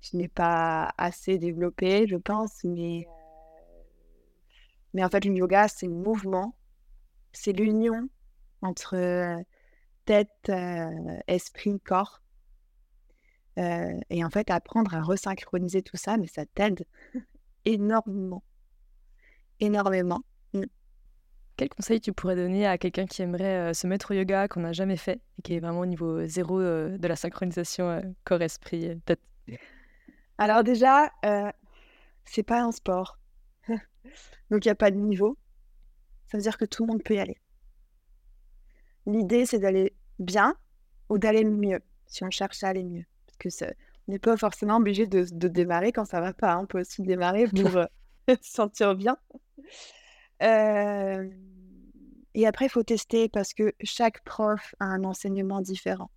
[0.00, 3.82] Je n'ai pas assez développé, je pense, mais, euh,
[4.94, 6.54] mais en fait, le yoga, c'est le mouvement,
[7.32, 8.08] c'est l'union
[8.62, 9.36] entre
[10.04, 10.50] tête,
[11.26, 12.20] esprit, corps.
[13.58, 16.84] Euh, et en fait, apprendre à resynchroniser tout ça, mais ça t'aide
[17.64, 18.42] énormément.
[19.60, 20.20] Énormément.
[20.52, 20.64] Mmh.
[21.56, 24.60] Quel conseil tu pourrais donner à quelqu'un qui aimerait euh, se mettre au yoga, qu'on
[24.60, 29.00] n'a jamais fait, et qui est vraiment au niveau zéro euh, de la synchronisation corps-esprit
[29.06, 29.20] tête?
[30.36, 31.10] Alors déjà,
[32.26, 33.18] c'est pas un sport.
[34.50, 35.38] Donc il n'y a pas de niveau.
[36.26, 37.38] Ça veut dire que tout le monde peut y aller.
[39.06, 40.54] L'idée, c'est d'aller bien
[41.08, 43.04] ou d'aller mieux, si on cherche à aller mieux
[43.38, 43.48] que
[44.08, 46.54] on n'est pas forcément obligé de, démarrer quand ça va pas.
[46.54, 46.60] Hein.
[46.62, 47.86] On peut aussi démarrer pour euh,
[48.28, 49.16] se sentir bien.
[50.42, 51.28] Euh,
[52.34, 56.10] et après, il faut tester parce que chaque prof a un enseignement différent.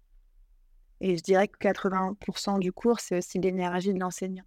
[1.02, 4.43] Et je dirais que 80% du cours, c'est aussi l'énergie de l'enseignant.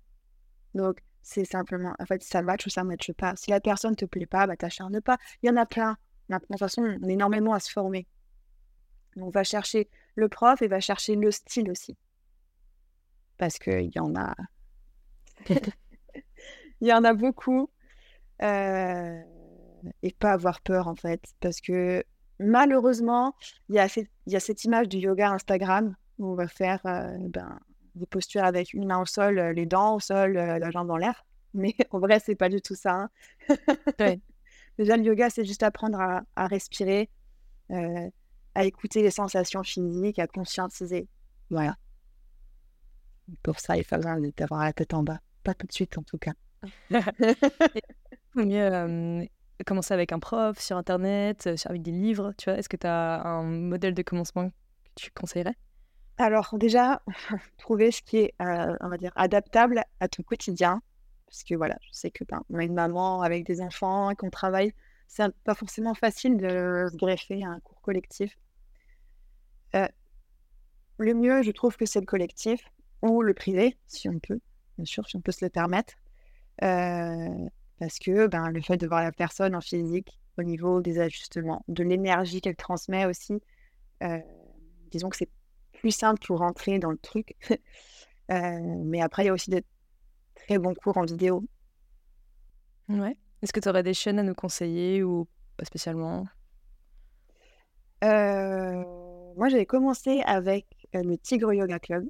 [0.75, 3.35] Donc, c'est simplement, en fait, ça match ou ça ne matche pas.
[3.37, 5.17] Si la personne ne te plaît pas, bah, t'acharnes pas.
[5.43, 5.97] Il y en a plein.
[6.29, 8.07] De toute façon, on est énormément à se former.
[9.17, 11.97] On va chercher le prof et va chercher le style aussi
[13.43, 14.37] parce qu'il y en a.
[16.81, 17.69] Il y en a beaucoup.
[18.41, 19.21] Euh,
[20.05, 21.21] et pas avoir peur, en fait.
[21.41, 22.05] Parce que
[22.39, 23.35] malheureusement,
[23.69, 26.81] il y, a cette, y a cette image du yoga Instagram où on va faire
[26.87, 27.59] euh, ben,
[27.97, 30.97] des postures avec une main au sol, euh, les dents au sol, la jambe dans
[30.97, 31.25] l'air.
[31.53, 33.09] Mais en vrai, c'est pas du tout ça.
[33.49, 34.17] Hein.
[34.79, 37.11] Déjà, le yoga, c'est juste apprendre à, à respirer,
[38.55, 41.09] à écouter les sensations physiques, à conscientiser.
[41.51, 41.77] Voilà.
[43.43, 45.21] Pour ça, il faut d'avoir la tête en bas.
[45.45, 46.33] Pas tout de suite, en tout cas.
[48.37, 49.29] Il mieux
[49.65, 52.59] commencer avec un prof, sur Internet, euh, avec des livres, tu vois.
[52.59, 54.55] Est-ce que tu as un modèle de commencement que
[54.97, 55.57] tu conseillerais?
[56.19, 57.03] Alors, déjà,
[57.59, 60.83] trouver ce qui est, euh, on va dire, adaptable à ton quotidien.
[61.27, 64.31] Parce que voilà, je sais que ben, on a une maman avec des enfants, qu'on
[64.31, 64.75] travaille.
[65.15, 68.35] C'est pas forcément facile de se greffer à un cours collectif.
[69.75, 69.87] Euh,
[70.97, 72.65] le mieux, je trouve que c'est le collectif
[73.03, 74.41] ou le privé, si on peut,
[74.79, 75.93] bien sûr, si on peut se le permettre.
[76.65, 77.29] Euh,
[77.79, 81.63] parce que ben, le fait de voir la personne en physique, au niveau des ajustements,
[81.69, 83.35] de l'énergie qu'elle transmet aussi,
[84.03, 84.19] euh,
[84.91, 85.31] disons que c'est
[85.75, 87.37] plus simple pour rentrer dans le truc.
[88.31, 89.63] Mais après, il y a aussi des
[90.37, 91.45] très bons cours en vidéo.
[92.89, 93.19] Ouais.
[93.43, 95.27] Est-ce que tu aurais des chaînes à nous conseiller ou
[95.57, 96.27] pas spécialement?
[98.03, 102.07] Moi, j'avais commencé avec le Tigre Yoga Club.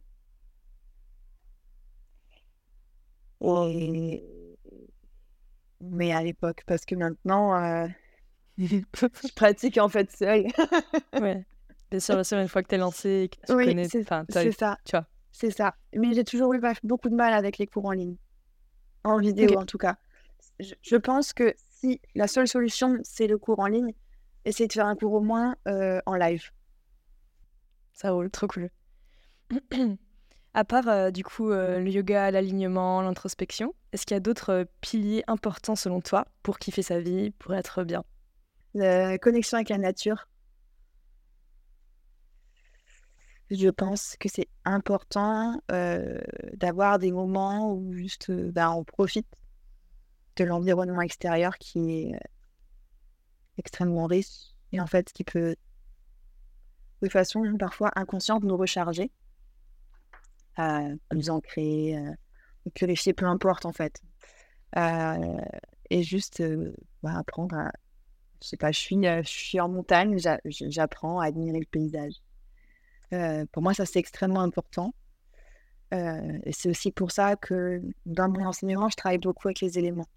[5.80, 7.88] Mais à l'époque, parce que maintenant, euh,
[8.58, 10.46] je pratique en fait seule.
[11.20, 11.44] ouais.
[11.90, 14.04] Bien sûr, bien sûr, une fois que tu es lancé, que tu oui, connais, c'est
[14.04, 14.24] ça.
[14.84, 15.06] Tu vois.
[15.32, 15.74] C'est ça.
[15.94, 18.16] Mais j'ai toujours eu beaucoup de mal avec les cours en ligne.
[19.04, 19.96] En vidéo, en tout cas.
[20.62, 23.94] Je, pense que si la seule solution, c'est le cours en ligne,
[24.44, 26.50] essayez de faire un cours au moins en live.
[27.92, 28.70] Ça roule, trop cool.
[30.54, 34.50] À part euh, du coup euh, le yoga, l'alignement, l'introspection, est-ce qu'il y a d'autres
[34.50, 38.04] euh, piliers importants selon toi pour kiffer sa vie, pour être bien?
[38.74, 40.28] La connexion avec la nature.
[43.50, 45.60] Je pense que c'est important
[46.54, 49.26] d'avoir des moments où juste bah, on profite
[50.36, 52.20] de l'environnement extérieur qui est
[53.58, 55.56] extrêmement riche et en fait qui peut
[57.02, 59.10] de façon parfois inconsciente nous recharger
[60.56, 62.12] à nous ancrer, euh,
[62.74, 64.00] purifier, peu importe en fait.
[64.76, 65.40] Euh,
[65.90, 67.72] et juste euh, bah, apprendre à.
[68.42, 72.14] Je sais pas, je suis, je suis en montagne, j'apprends à admirer le paysage.
[73.52, 74.94] pour moi, ça c'est extrêmement important.
[75.92, 80.08] et c'est aussi pour ça que dans mon enseignement, je travaille beaucoup avec les éléments.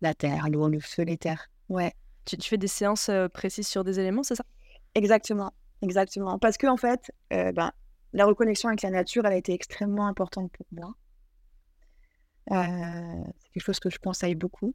[0.00, 1.50] La terre, l'eau, le feu, les terres.
[1.68, 1.92] Ouais.
[2.24, 4.44] Tu, tu fais des séances précises sur des éléments, c'est ça?
[4.94, 6.38] Exactement, exactement.
[6.38, 7.72] Parce que en fait, ben,
[8.12, 10.94] la reconnexion avec la nature, elle a été extrêmement importante pour moi.
[12.50, 14.74] Euh, c'est quelque chose que je conseille beaucoup.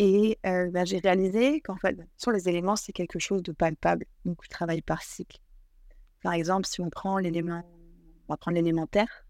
[0.00, 4.06] Et euh, bah, j'ai réalisé qu'en fait, sur les éléments, c'est quelque chose de palpable.
[4.24, 5.38] Donc, je travaille par cycle.
[6.22, 7.62] Par exemple, si on prend l'élément,
[8.28, 9.26] on va prendre l'élémentaire,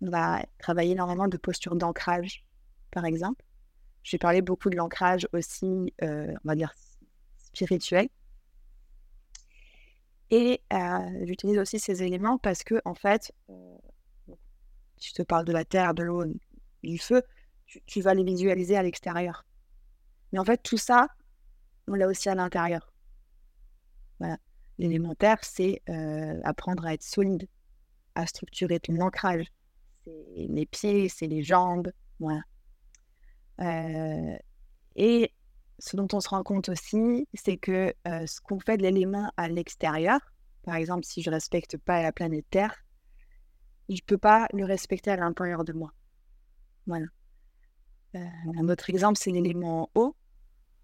[0.00, 2.44] on va travailler énormément de posture d'ancrage,
[2.90, 3.44] par exemple.
[4.02, 6.72] J'ai parlé beaucoup de l'ancrage aussi, euh, on va dire,
[7.36, 8.08] spirituel.
[10.30, 10.60] Et
[11.22, 13.32] j'utilise aussi ces éléments parce que, en fait,
[14.98, 16.24] si je te parle de la terre, de l'eau,
[16.82, 17.22] du feu,
[17.86, 19.46] tu, vas les visualiser à l'extérieur.
[20.32, 21.08] Mais en fait, tout ça,
[21.86, 22.92] on l'a aussi à l'intérieur.
[24.78, 25.82] L'élémentaire, c'est
[26.44, 27.48] apprendre à être solide,
[28.14, 29.46] à structurer ton ancrage.
[30.04, 31.90] C'est les pieds, c'est les jambes.
[32.20, 32.42] Voilà.
[33.60, 35.32] Et
[35.78, 39.48] ce dont on se rend compte aussi, c'est que ce qu'on fait de l'élément à
[39.48, 40.20] l'extérieur,
[40.62, 42.74] par exemple, si je ne respecte pas la planète Terre,
[43.88, 45.92] je ne peux pas le respecter à l'intérieur de moi.
[46.86, 47.06] Voilà.
[48.14, 50.16] un autre exemple, c'est l'élément eau,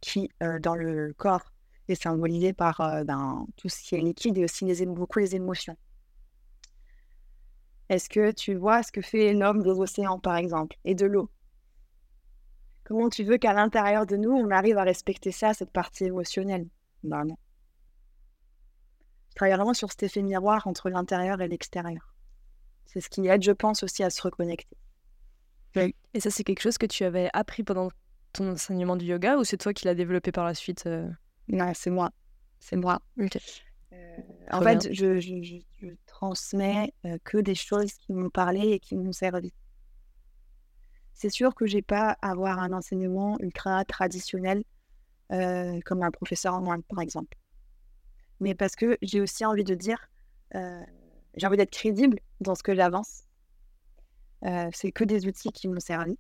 [0.01, 1.53] qui, dans le corps,
[1.89, 5.77] est symbolisé par ben, tout ce qui est liquide et aussi les, beaucoup les émotions.
[7.91, 11.31] Est-ce que tu vois ce que fait l'homme des océans, par exemple, et de l'eau?
[12.85, 16.67] Comment tu veux qu'à l'intérieur de nous, on arrive à respecter ça, cette partie émotionnelle?
[17.03, 17.37] Ben non.
[19.31, 22.15] Je travaille vraiment sur cet effet miroir entre l'intérieur et l'extérieur.
[22.87, 24.77] C'est ce qui aide, je pense, aussi à se reconnecter.
[25.77, 27.89] Et ça, c'est quelque chose que tu avais appris pendant
[28.33, 31.09] ton enseignement du yoga ou c'est toi qui l'as développé par la suite euh?
[31.49, 32.11] Non, c'est moi.
[32.61, 33.01] C'est moi.
[33.19, 34.17] Euh,
[34.51, 35.61] en fait, je,
[36.07, 39.53] transmets euh, que des choses qui m'ont parlé et qui m'ont servi.
[41.15, 44.65] C'est sûr que j'ai pas à avoir un enseignement ultra traditionnel
[45.33, 47.37] euh, comme un professeur en par exemple.
[48.41, 50.11] Mais parce que j'ai aussi envie de dire,
[50.55, 50.85] euh,
[51.37, 53.23] j'ai envie d'être crédible dans ce que j'avance.
[54.45, 56.19] Euh, c'est que des outils qui m'ont servi.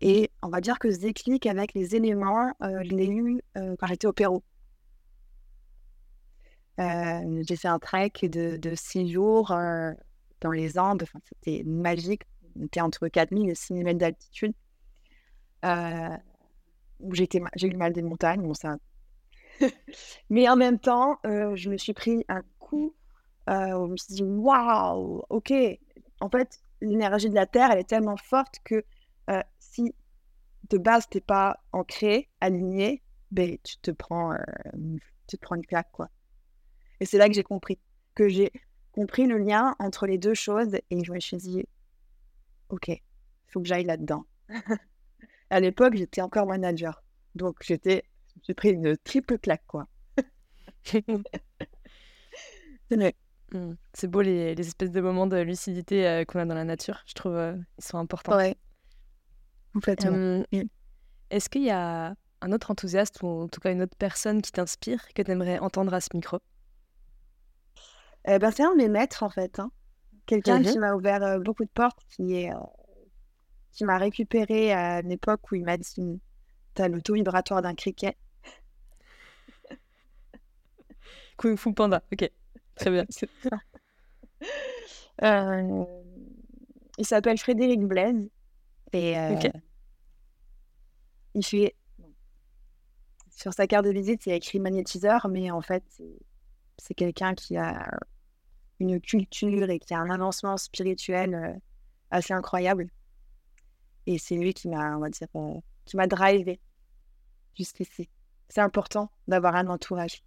[0.00, 4.06] et on va dire que ce déclic avec les éléments, je l'ai eu quand j'étais
[4.06, 4.42] au Pérou.
[6.78, 9.52] j'ai fait un trek de, de six jours
[10.40, 11.02] dans les Andes.
[11.02, 12.22] Enfin, c'était magique.
[12.58, 14.54] On était entre 4000 et 6000 mètres d'altitude.
[15.64, 16.16] Euh,
[17.12, 17.28] j'ai
[17.68, 18.42] eu mal des montagnes.
[18.42, 18.76] Bon, ça...
[20.30, 22.94] Mais en même temps, euh, je me suis pris un coup.
[23.48, 25.52] Euh, je me suis dit, waouh, ok.
[26.20, 28.84] En fait, l'énergie de la Terre, elle est tellement forte que
[29.30, 29.94] euh, si
[30.70, 34.34] de base, tu n'es pas ancré, aligné, ben, tu te prends,
[35.28, 36.08] tu te prends une claque, quoi.
[36.98, 37.78] Et c'est là que j'ai compris
[38.14, 38.50] que j'ai
[38.96, 41.66] compris le lien entre les deux choses et je me suis dit,
[42.70, 43.02] ok, il
[43.48, 44.24] faut que j'aille là-dedans.
[45.50, 47.04] à l'époque, j'étais encore manager.
[47.34, 48.04] Donc, j'étais,
[48.42, 49.86] j'ai pris une triple claque, quoi.
[53.52, 53.74] Mmh.
[53.92, 57.02] C'est beau les, les, espèces de moments de lucidité euh, qu'on a dans la nature.
[57.06, 58.36] Je trouve euh, ils sont importants.
[58.36, 58.56] Ouais.
[59.72, 60.44] Complètement.
[61.30, 64.50] Est-ce qu'il y a un autre enthousiaste ou en tout cas une autre personne qui
[64.50, 66.40] t'inspire que tu aimerais entendre à ce micro?
[68.26, 69.58] Ben, c'est un de mes maîtres, en fait.
[69.58, 69.70] Hein.
[70.26, 72.58] Quelqu'un qui mmh m'a ouvert euh, beaucoup de portes, qui est euh,
[73.70, 76.20] qui m'a récupéré à une époque où il m'a dit
[76.74, 78.16] T'as l'auto vibratoire d'un criquet.
[81.36, 82.30] Kung Fu Panda, ok.
[82.74, 83.06] Très bien.
[86.98, 88.28] Il s'appelle Frédéric Blaise.
[88.92, 89.14] Et
[91.34, 91.74] il fait.
[93.30, 95.84] Sur sa carte de visite, il y a écrit magnétiseur, mais en fait,
[96.78, 97.90] c'est quelqu'un qui a
[98.80, 101.60] une culture et qui a un avancement spirituel
[102.10, 102.88] assez incroyable.
[104.06, 105.28] Et c'est lui qui m'a, on va dire,
[105.84, 106.60] qui m'a drivé
[107.56, 108.08] jusqu'ici.
[108.48, 110.22] C'est important d'avoir un entourage.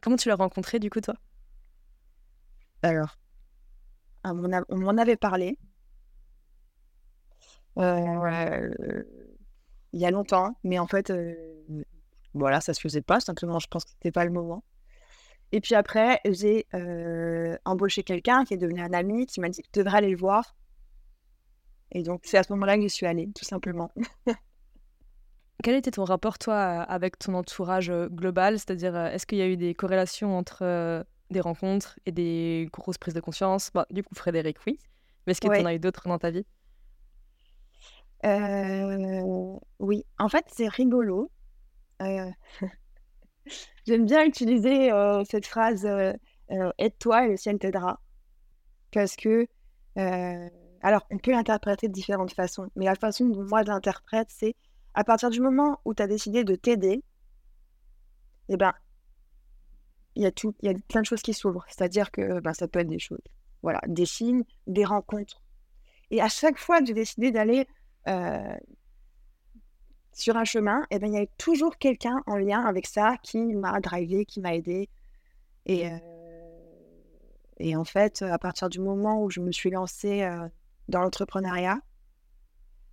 [0.00, 1.14] Comment tu l'as rencontré du coup, toi?
[2.82, 3.18] Alors,
[4.24, 5.58] on m'en avait parlé.
[7.78, 9.04] Euh,
[9.92, 11.34] il y a longtemps, mais en fait, euh,
[12.32, 13.20] voilà, ça se faisait pas.
[13.20, 14.64] Simplement, je pense que c'était pas le moment.
[15.52, 19.62] Et puis après, j'ai euh, embauché quelqu'un qui est devenu un ami, qui m'a dit
[19.62, 20.54] que tu devrais aller le voir.
[21.92, 23.90] Et donc, c'est à ce moment-là que je suis allée, tout simplement.
[25.62, 28.58] Quel était ton rapport, toi, avec ton entourage global?
[28.58, 33.14] C'est-à-dire, est-ce qu'il y a eu des corrélations entre des rencontres et des grosses prises
[33.14, 33.72] de conscience?
[33.90, 34.78] Du coup, Frédéric, oui.
[35.26, 36.46] Mais est-ce qu'il y en a eu d'autres dans ta vie?
[39.80, 41.30] Oui, en fait, c'est rigolo.
[43.86, 44.90] J'aime bien utiliser
[45.28, 45.88] cette phrase
[46.78, 48.00] aide-toi et le ciel t'aidera.
[48.92, 49.46] Parce que,
[49.96, 54.54] alors, on peut l'interpréter de différentes façons, mais la façon dont moi l'interprète, c'est
[54.94, 57.02] à partir du moment où tu as décidé de t'aider,
[58.48, 58.72] eh ben,
[60.16, 60.30] il y a
[60.62, 61.64] y a plein de choses qui s'ouvrent.
[61.68, 63.22] C'est-à-dire que ben, ça peut être des choses,
[63.62, 65.40] voilà, des signes, des rencontres.
[66.10, 67.68] Et à chaque fois que j'ai décidé d'aller
[68.08, 68.56] euh,
[70.12, 73.38] sur un chemin, eh ben, il y a toujours quelqu'un en lien avec ça qui
[73.54, 74.88] m'a drivé, qui m'a aidé.
[75.66, 75.98] Et, euh,
[77.58, 80.48] et en fait, à partir du moment où je me suis lancée euh,
[80.88, 81.80] dans l'entrepreneuriat,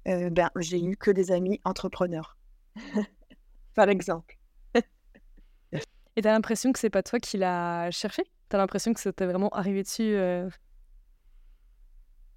[0.05, 2.37] ben, j'ai eu que des amis entrepreneurs,
[3.75, 4.37] par exemple.
[6.17, 8.23] Et t'as l'impression que c'est pas toi qui l'as cherché?
[8.49, 10.49] T'as l'impression que ça t'est vraiment arrivé dessus euh?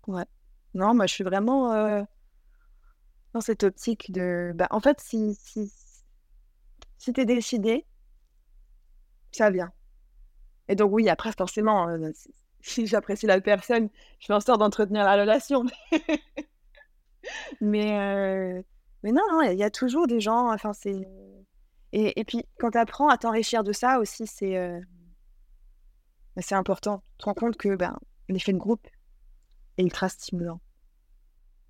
[0.06, 0.26] Ouais.
[0.74, 2.02] Non, moi je suis vraiment euh,
[3.32, 4.52] dans cette optique de.
[4.54, 5.72] Bah, en fait, si, si,
[6.98, 7.86] si t'es décidé,
[9.32, 9.72] ça vient.
[10.68, 12.10] Et donc, oui, après, forcément, euh,
[12.60, 15.64] si j'apprécie la personne, je fais en sorte d'entretenir la relation.
[17.60, 18.64] mais,
[19.02, 20.52] mais non, il y, a toujours des gens.
[20.52, 21.06] Enfin, c'est
[21.92, 24.80] et, puis, quand tu apprends à t'enrichir de ça aussi, c'est euh,
[26.36, 27.02] bah, c'est important.
[27.16, 28.86] Tu te rends compte que ben, l'effet de groupe
[29.76, 30.60] est ultra stimulant.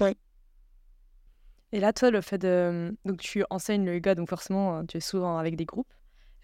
[0.00, 0.16] Oui.
[1.73, 2.97] Et là, toi, le fait de.
[3.05, 5.93] Donc, tu enseignes le yoga, donc forcément, euh, tu es souvent avec des groupes.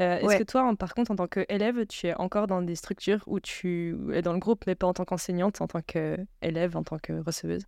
[0.01, 3.23] Euh, est-ce que toi, par contre, en tant qu'élève, tu es encore dans des structures
[3.27, 6.85] où tu es dans le groupe, mais pas en tant qu'enseignante, en tant qu'élève, en
[6.85, 7.65] tant que receveuse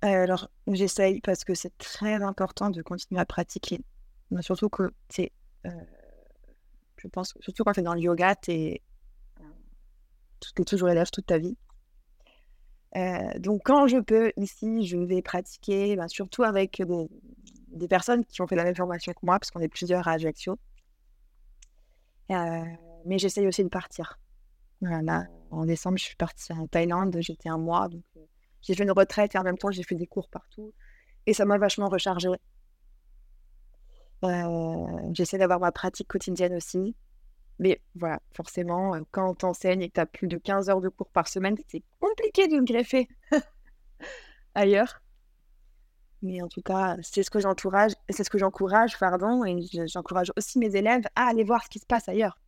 [0.00, 3.80] Alors, j'essaye parce que c'est très important de continuer à pratiquer.
[4.40, 5.30] surtout que c'est
[6.98, 8.82] je pense, surtout quand tu es dans le yoga, tu es,
[10.66, 11.56] toujours élève toute ta vie.
[13.38, 16.82] Donc, quand je peux, ici, je vais pratiquer, ben, surtout avec
[17.68, 20.12] des personnes qui ont fait la même formation que moi, parce qu'on est plusieurs à
[20.12, 20.58] Ajaccio.
[22.30, 24.18] mais j'essaye aussi de partir.
[24.80, 27.88] Voilà, en décembre, je suis partie en Thaïlande, j'étais un mois.
[27.88, 28.02] Donc,
[28.62, 30.72] j'ai fait une retraite et en même temps, j'ai fait des cours partout.
[31.26, 32.28] Et ça m'a vachement rechargé.
[35.12, 36.94] J'essaie d'avoir ma pratique quotidienne aussi.
[37.58, 40.88] Mais voilà, forcément, quand on t'enseigne et que tu as plus de 15 heures de
[40.88, 43.08] cours par semaine, c'est compliqué de le greffer
[44.54, 45.02] ailleurs.
[46.22, 50.32] Mais en tout cas, c'est ce que j'encourage, c'est ce que j'encourage, pardon, et j'encourage
[50.36, 52.38] aussi mes élèves à aller voir ce qui se passe ailleurs.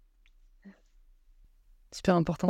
[1.93, 2.49] Super important.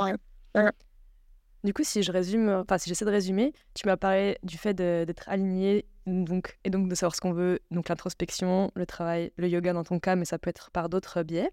[1.62, 4.72] Du coup, si je résume, enfin si j'essaie de résumer, tu m'as parlé du fait
[4.72, 9.48] d'être aligné donc, et donc de savoir ce qu'on veut, donc l'introspection, le travail, le
[9.48, 11.50] yoga dans ton cas, mais ça peut être par d'autres biais.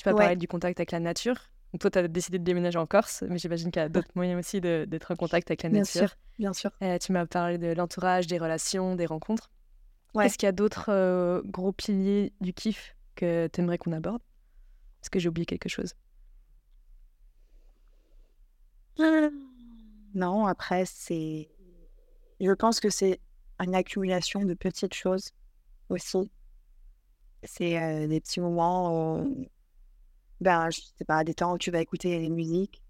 [0.00, 1.36] Tu m'as parlé du contact avec la nature.
[1.72, 4.10] Donc toi, tu as décidé de déménager en Corse, mais j'imagine qu'il y a d'autres
[4.14, 6.00] moyens aussi d'être en contact avec la nature.
[6.38, 6.98] Bien sûr, bien sûr.
[7.00, 9.50] tu m'as parlé de l'entourage, des relations, des rencontres.
[10.18, 14.22] Est-ce qu'il y a d'autres euh, gros piliers du kiff que tu aimerais qu'on aborde?
[15.02, 15.94] Est-ce que j'ai oublié quelque chose?
[20.14, 21.48] Non, après, c'est.
[22.40, 23.20] Je pense que c'est
[23.60, 25.30] une accumulation de petites choses
[25.90, 26.32] aussi.
[27.44, 29.24] C'est euh, des petits moments,
[30.40, 32.82] ben, je sais pas, des temps où tu vas écouter les musiques,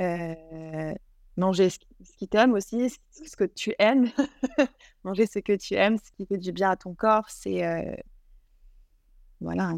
[0.00, 0.94] euh,
[1.36, 1.78] manger ce,
[2.18, 4.10] qui t'aime aussi, ce que tu aimes,
[5.04, 7.28] manger ce que tu aimes, ce qui fait du bien à ton corps.
[7.28, 7.64] C'est.
[7.64, 7.94] Euh,
[9.40, 9.74] voilà,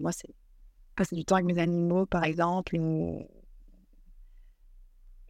[0.00, 0.34] moi, c'est
[0.96, 2.76] passer du temps avec mes animaux, par exemple,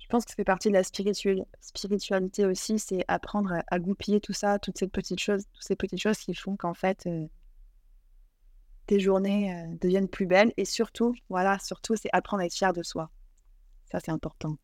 [0.05, 4.35] je pense que ça fait partie de la spiritualité aussi, c'est apprendre à, goupiller tout
[4.35, 7.27] ça, toutes ces petites choses, toutes ces petites choses qui font qu'en fait, euh,
[8.87, 10.53] tes journées euh, deviennent plus belles.
[10.57, 13.11] Et surtout, voilà, surtout, c'est apprendre à être fier de soi.
[13.91, 14.57] Ça, c'est important.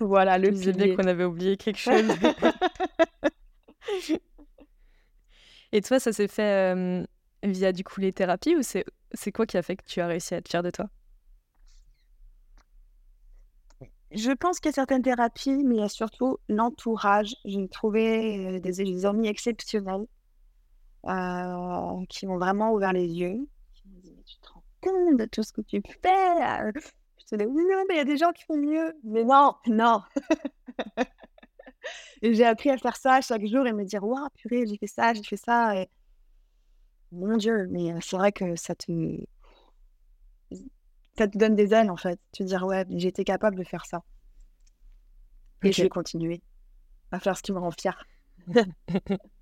[0.00, 0.94] voilà, le pilier.
[0.94, 2.04] qu'on avait oublié quelque chose.
[5.72, 7.04] Et toi, ça s'est fait euh,
[7.42, 10.34] via du coup les thérapies ou c'est quoi qui a fait que tu as réussi
[10.34, 10.88] à être fier de toi?
[14.12, 17.34] Je pense qu'il y a certaines thérapies, mais il y a surtout l'entourage.
[17.44, 20.06] J'ai trouvé des, des amis exceptionnels
[22.08, 23.46] qui m'ont vraiment ouvert les yeux.
[23.74, 26.72] Qui m'ont dit, tu te rends compte de tout ce que tu fais
[27.18, 28.94] Je te dis, oui, mais il y a des gens qui font mieux.
[29.04, 30.02] Mais non, non.
[32.22, 34.86] et j'ai appris à faire ça chaque jour et me dire, waouh, purée, j'ai fait
[34.86, 35.76] ça, j'ai fait ça.
[35.76, 35.88] Et...
[37.12, 38.90] Mon Dieu, mais c'est vrai que ça te
[41.16, 42.20] ça te donne des ailes en fait.
[42.32, 44.02] Tu te dire ouais, j'étais capable de faire ça.
[45.62, 46.42] Et je vais continuer
[47.10, 48.04] à faire ce qui me rend fière.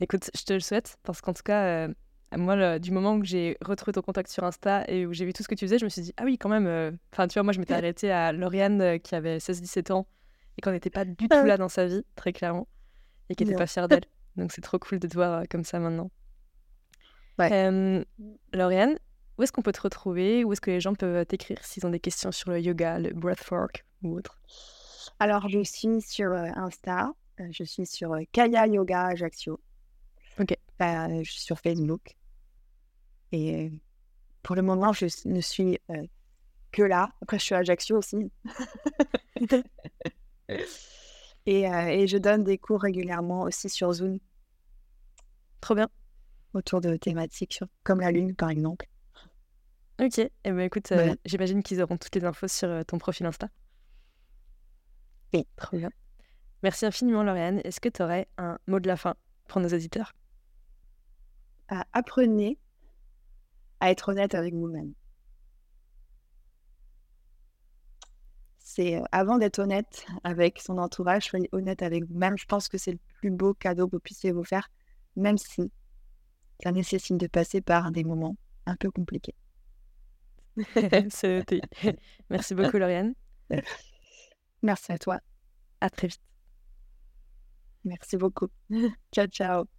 [0.00, 1.88] Écoute, je te le souhaite parce qu'en tout cas, euh,
[2.36, 5.42] moi, du moment où j'ai retrouvé ton contact sur Insta et où j'ai vu tout
[5.42, 6.66] ce que tu faisais, je me suis dit, ah oui, quand même.
[6.66, 10.06] Euh, enfin, tu vois, moi, je m'étais arrêtée à Lauriane euh, qui avait 16-17 ans
[10.56, 12.68] et qu'on n'était pas du tout là dans sa vie, très clairement,
[13.28, 14.04] et qui n'était pas fière d'elle.
[14.36, 16.10] Donc, c'est trop cool de te voir comme ça maintenant.
[17.38, 18.04] Ouais.
[18.52, 18.96] Lauriane,
[19.36, 20.44] où est-ce qu'on peut te retrouver?
[20.44, 23.12] Où est-ce que les gens peuvent t'écrire s'ils ont des questions sur le yoga, le
[23.12, 24.40] breathwork ou autre?
[25.20, 27.12] Alors, je suis sur Insta,
[27.50, 29.60] je suis sur Kaya Yoga Ajaccio.
[30.38, 30.54] Ok.
[30.80, 32.16] je suis sur Facebook.
[33.32, 33.70] Et
[34.42, 35.78] pour le moment, je ne suis
[36.72, 37.10] que là.
[37.22, 38.30] Après, je suis à Ajaccio aussi.
[41.46, 44.18] et, et, je donne des cours régulièrement aussi sur Zoom.
[45.60, 45.88] Trop bien.
[46.54, 48.86] Autour de thématiques comme la Lune, par exemple.
[50.00, 52.98] Ok, et eh ben, écoute, euh, j'imagine qu'ils auront toutes les infos sur euh, ton
[52.98, 53.48] profil Insta.
[55.34, 55.44] Oui.
[55.56, 55.90] Trop bien.
[56.62, 57.60] Merci infiniment, Lauriane.
[57.64, 59.16] Est-ce que tu aurais un mot de la fin
[59.48, 60.12] pour nos auditeurs?
[61.68, 62.58] Apprenez
[63.80, 64.92] à être honnête avec vous-même.
[68.58, 72.36] C'est euh, avant d'être honnête avec son entourage, soyez honnête avec vous-même.
[72.38, 74.68] Je pense que c'est le plus beau cadeau que vous puissiez vous faire,
[75.16, 75.70] même si
[76.62, 79.34] ça nécessite de passer par des moments un peu compliqués.
[81.10, 81.60] C'est noté.
[82.30, 83.14] Merci beaucoup, Lauriane.
[84.62, 85.20] Merci à toi.
[85.80, 86.20] À très vite.
[87.84, 88.48] Merci beaucoup.
[89.12, 89.77] ciao, ciao.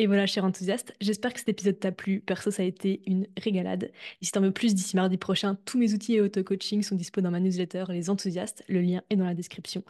[0.00, 2.20] Et voilà, cher enthousiaste, j'espère que cet épisode t'a plu.
[2.20, 3.90] Perso, ça a été une régalade.
[4.22, 7.20] Et si t'en veux plus d'ici mardi prochain, tous mes outils et auto-coaching sont dispo
[7.20, 8.62] dans ma newsletter Les Enthousiastes.
[8.68, 9.82] Le lien est dans la description.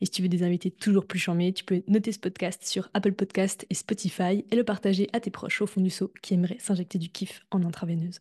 [0.00, 2.88] Et si tu veux des invités toujours plus charmés, tu peux noter ce podcast sur
[2.94, 6.34] Apple Podcast et Spotify et le partager à tes proches au fond du seau qui
[6.34, 8.20] aimeraient s'injecter du kiff en intraveineuse.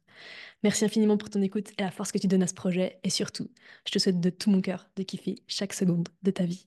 [0.63, 2.97] Merci infiniment pour ton écoute et la force que tu donnes à ce projet.
[3.03, 3.51] Et surtout,
[3.85, 6.65] je te souhaite de tout mon cœur de kiffer chaque seconde de ta vie.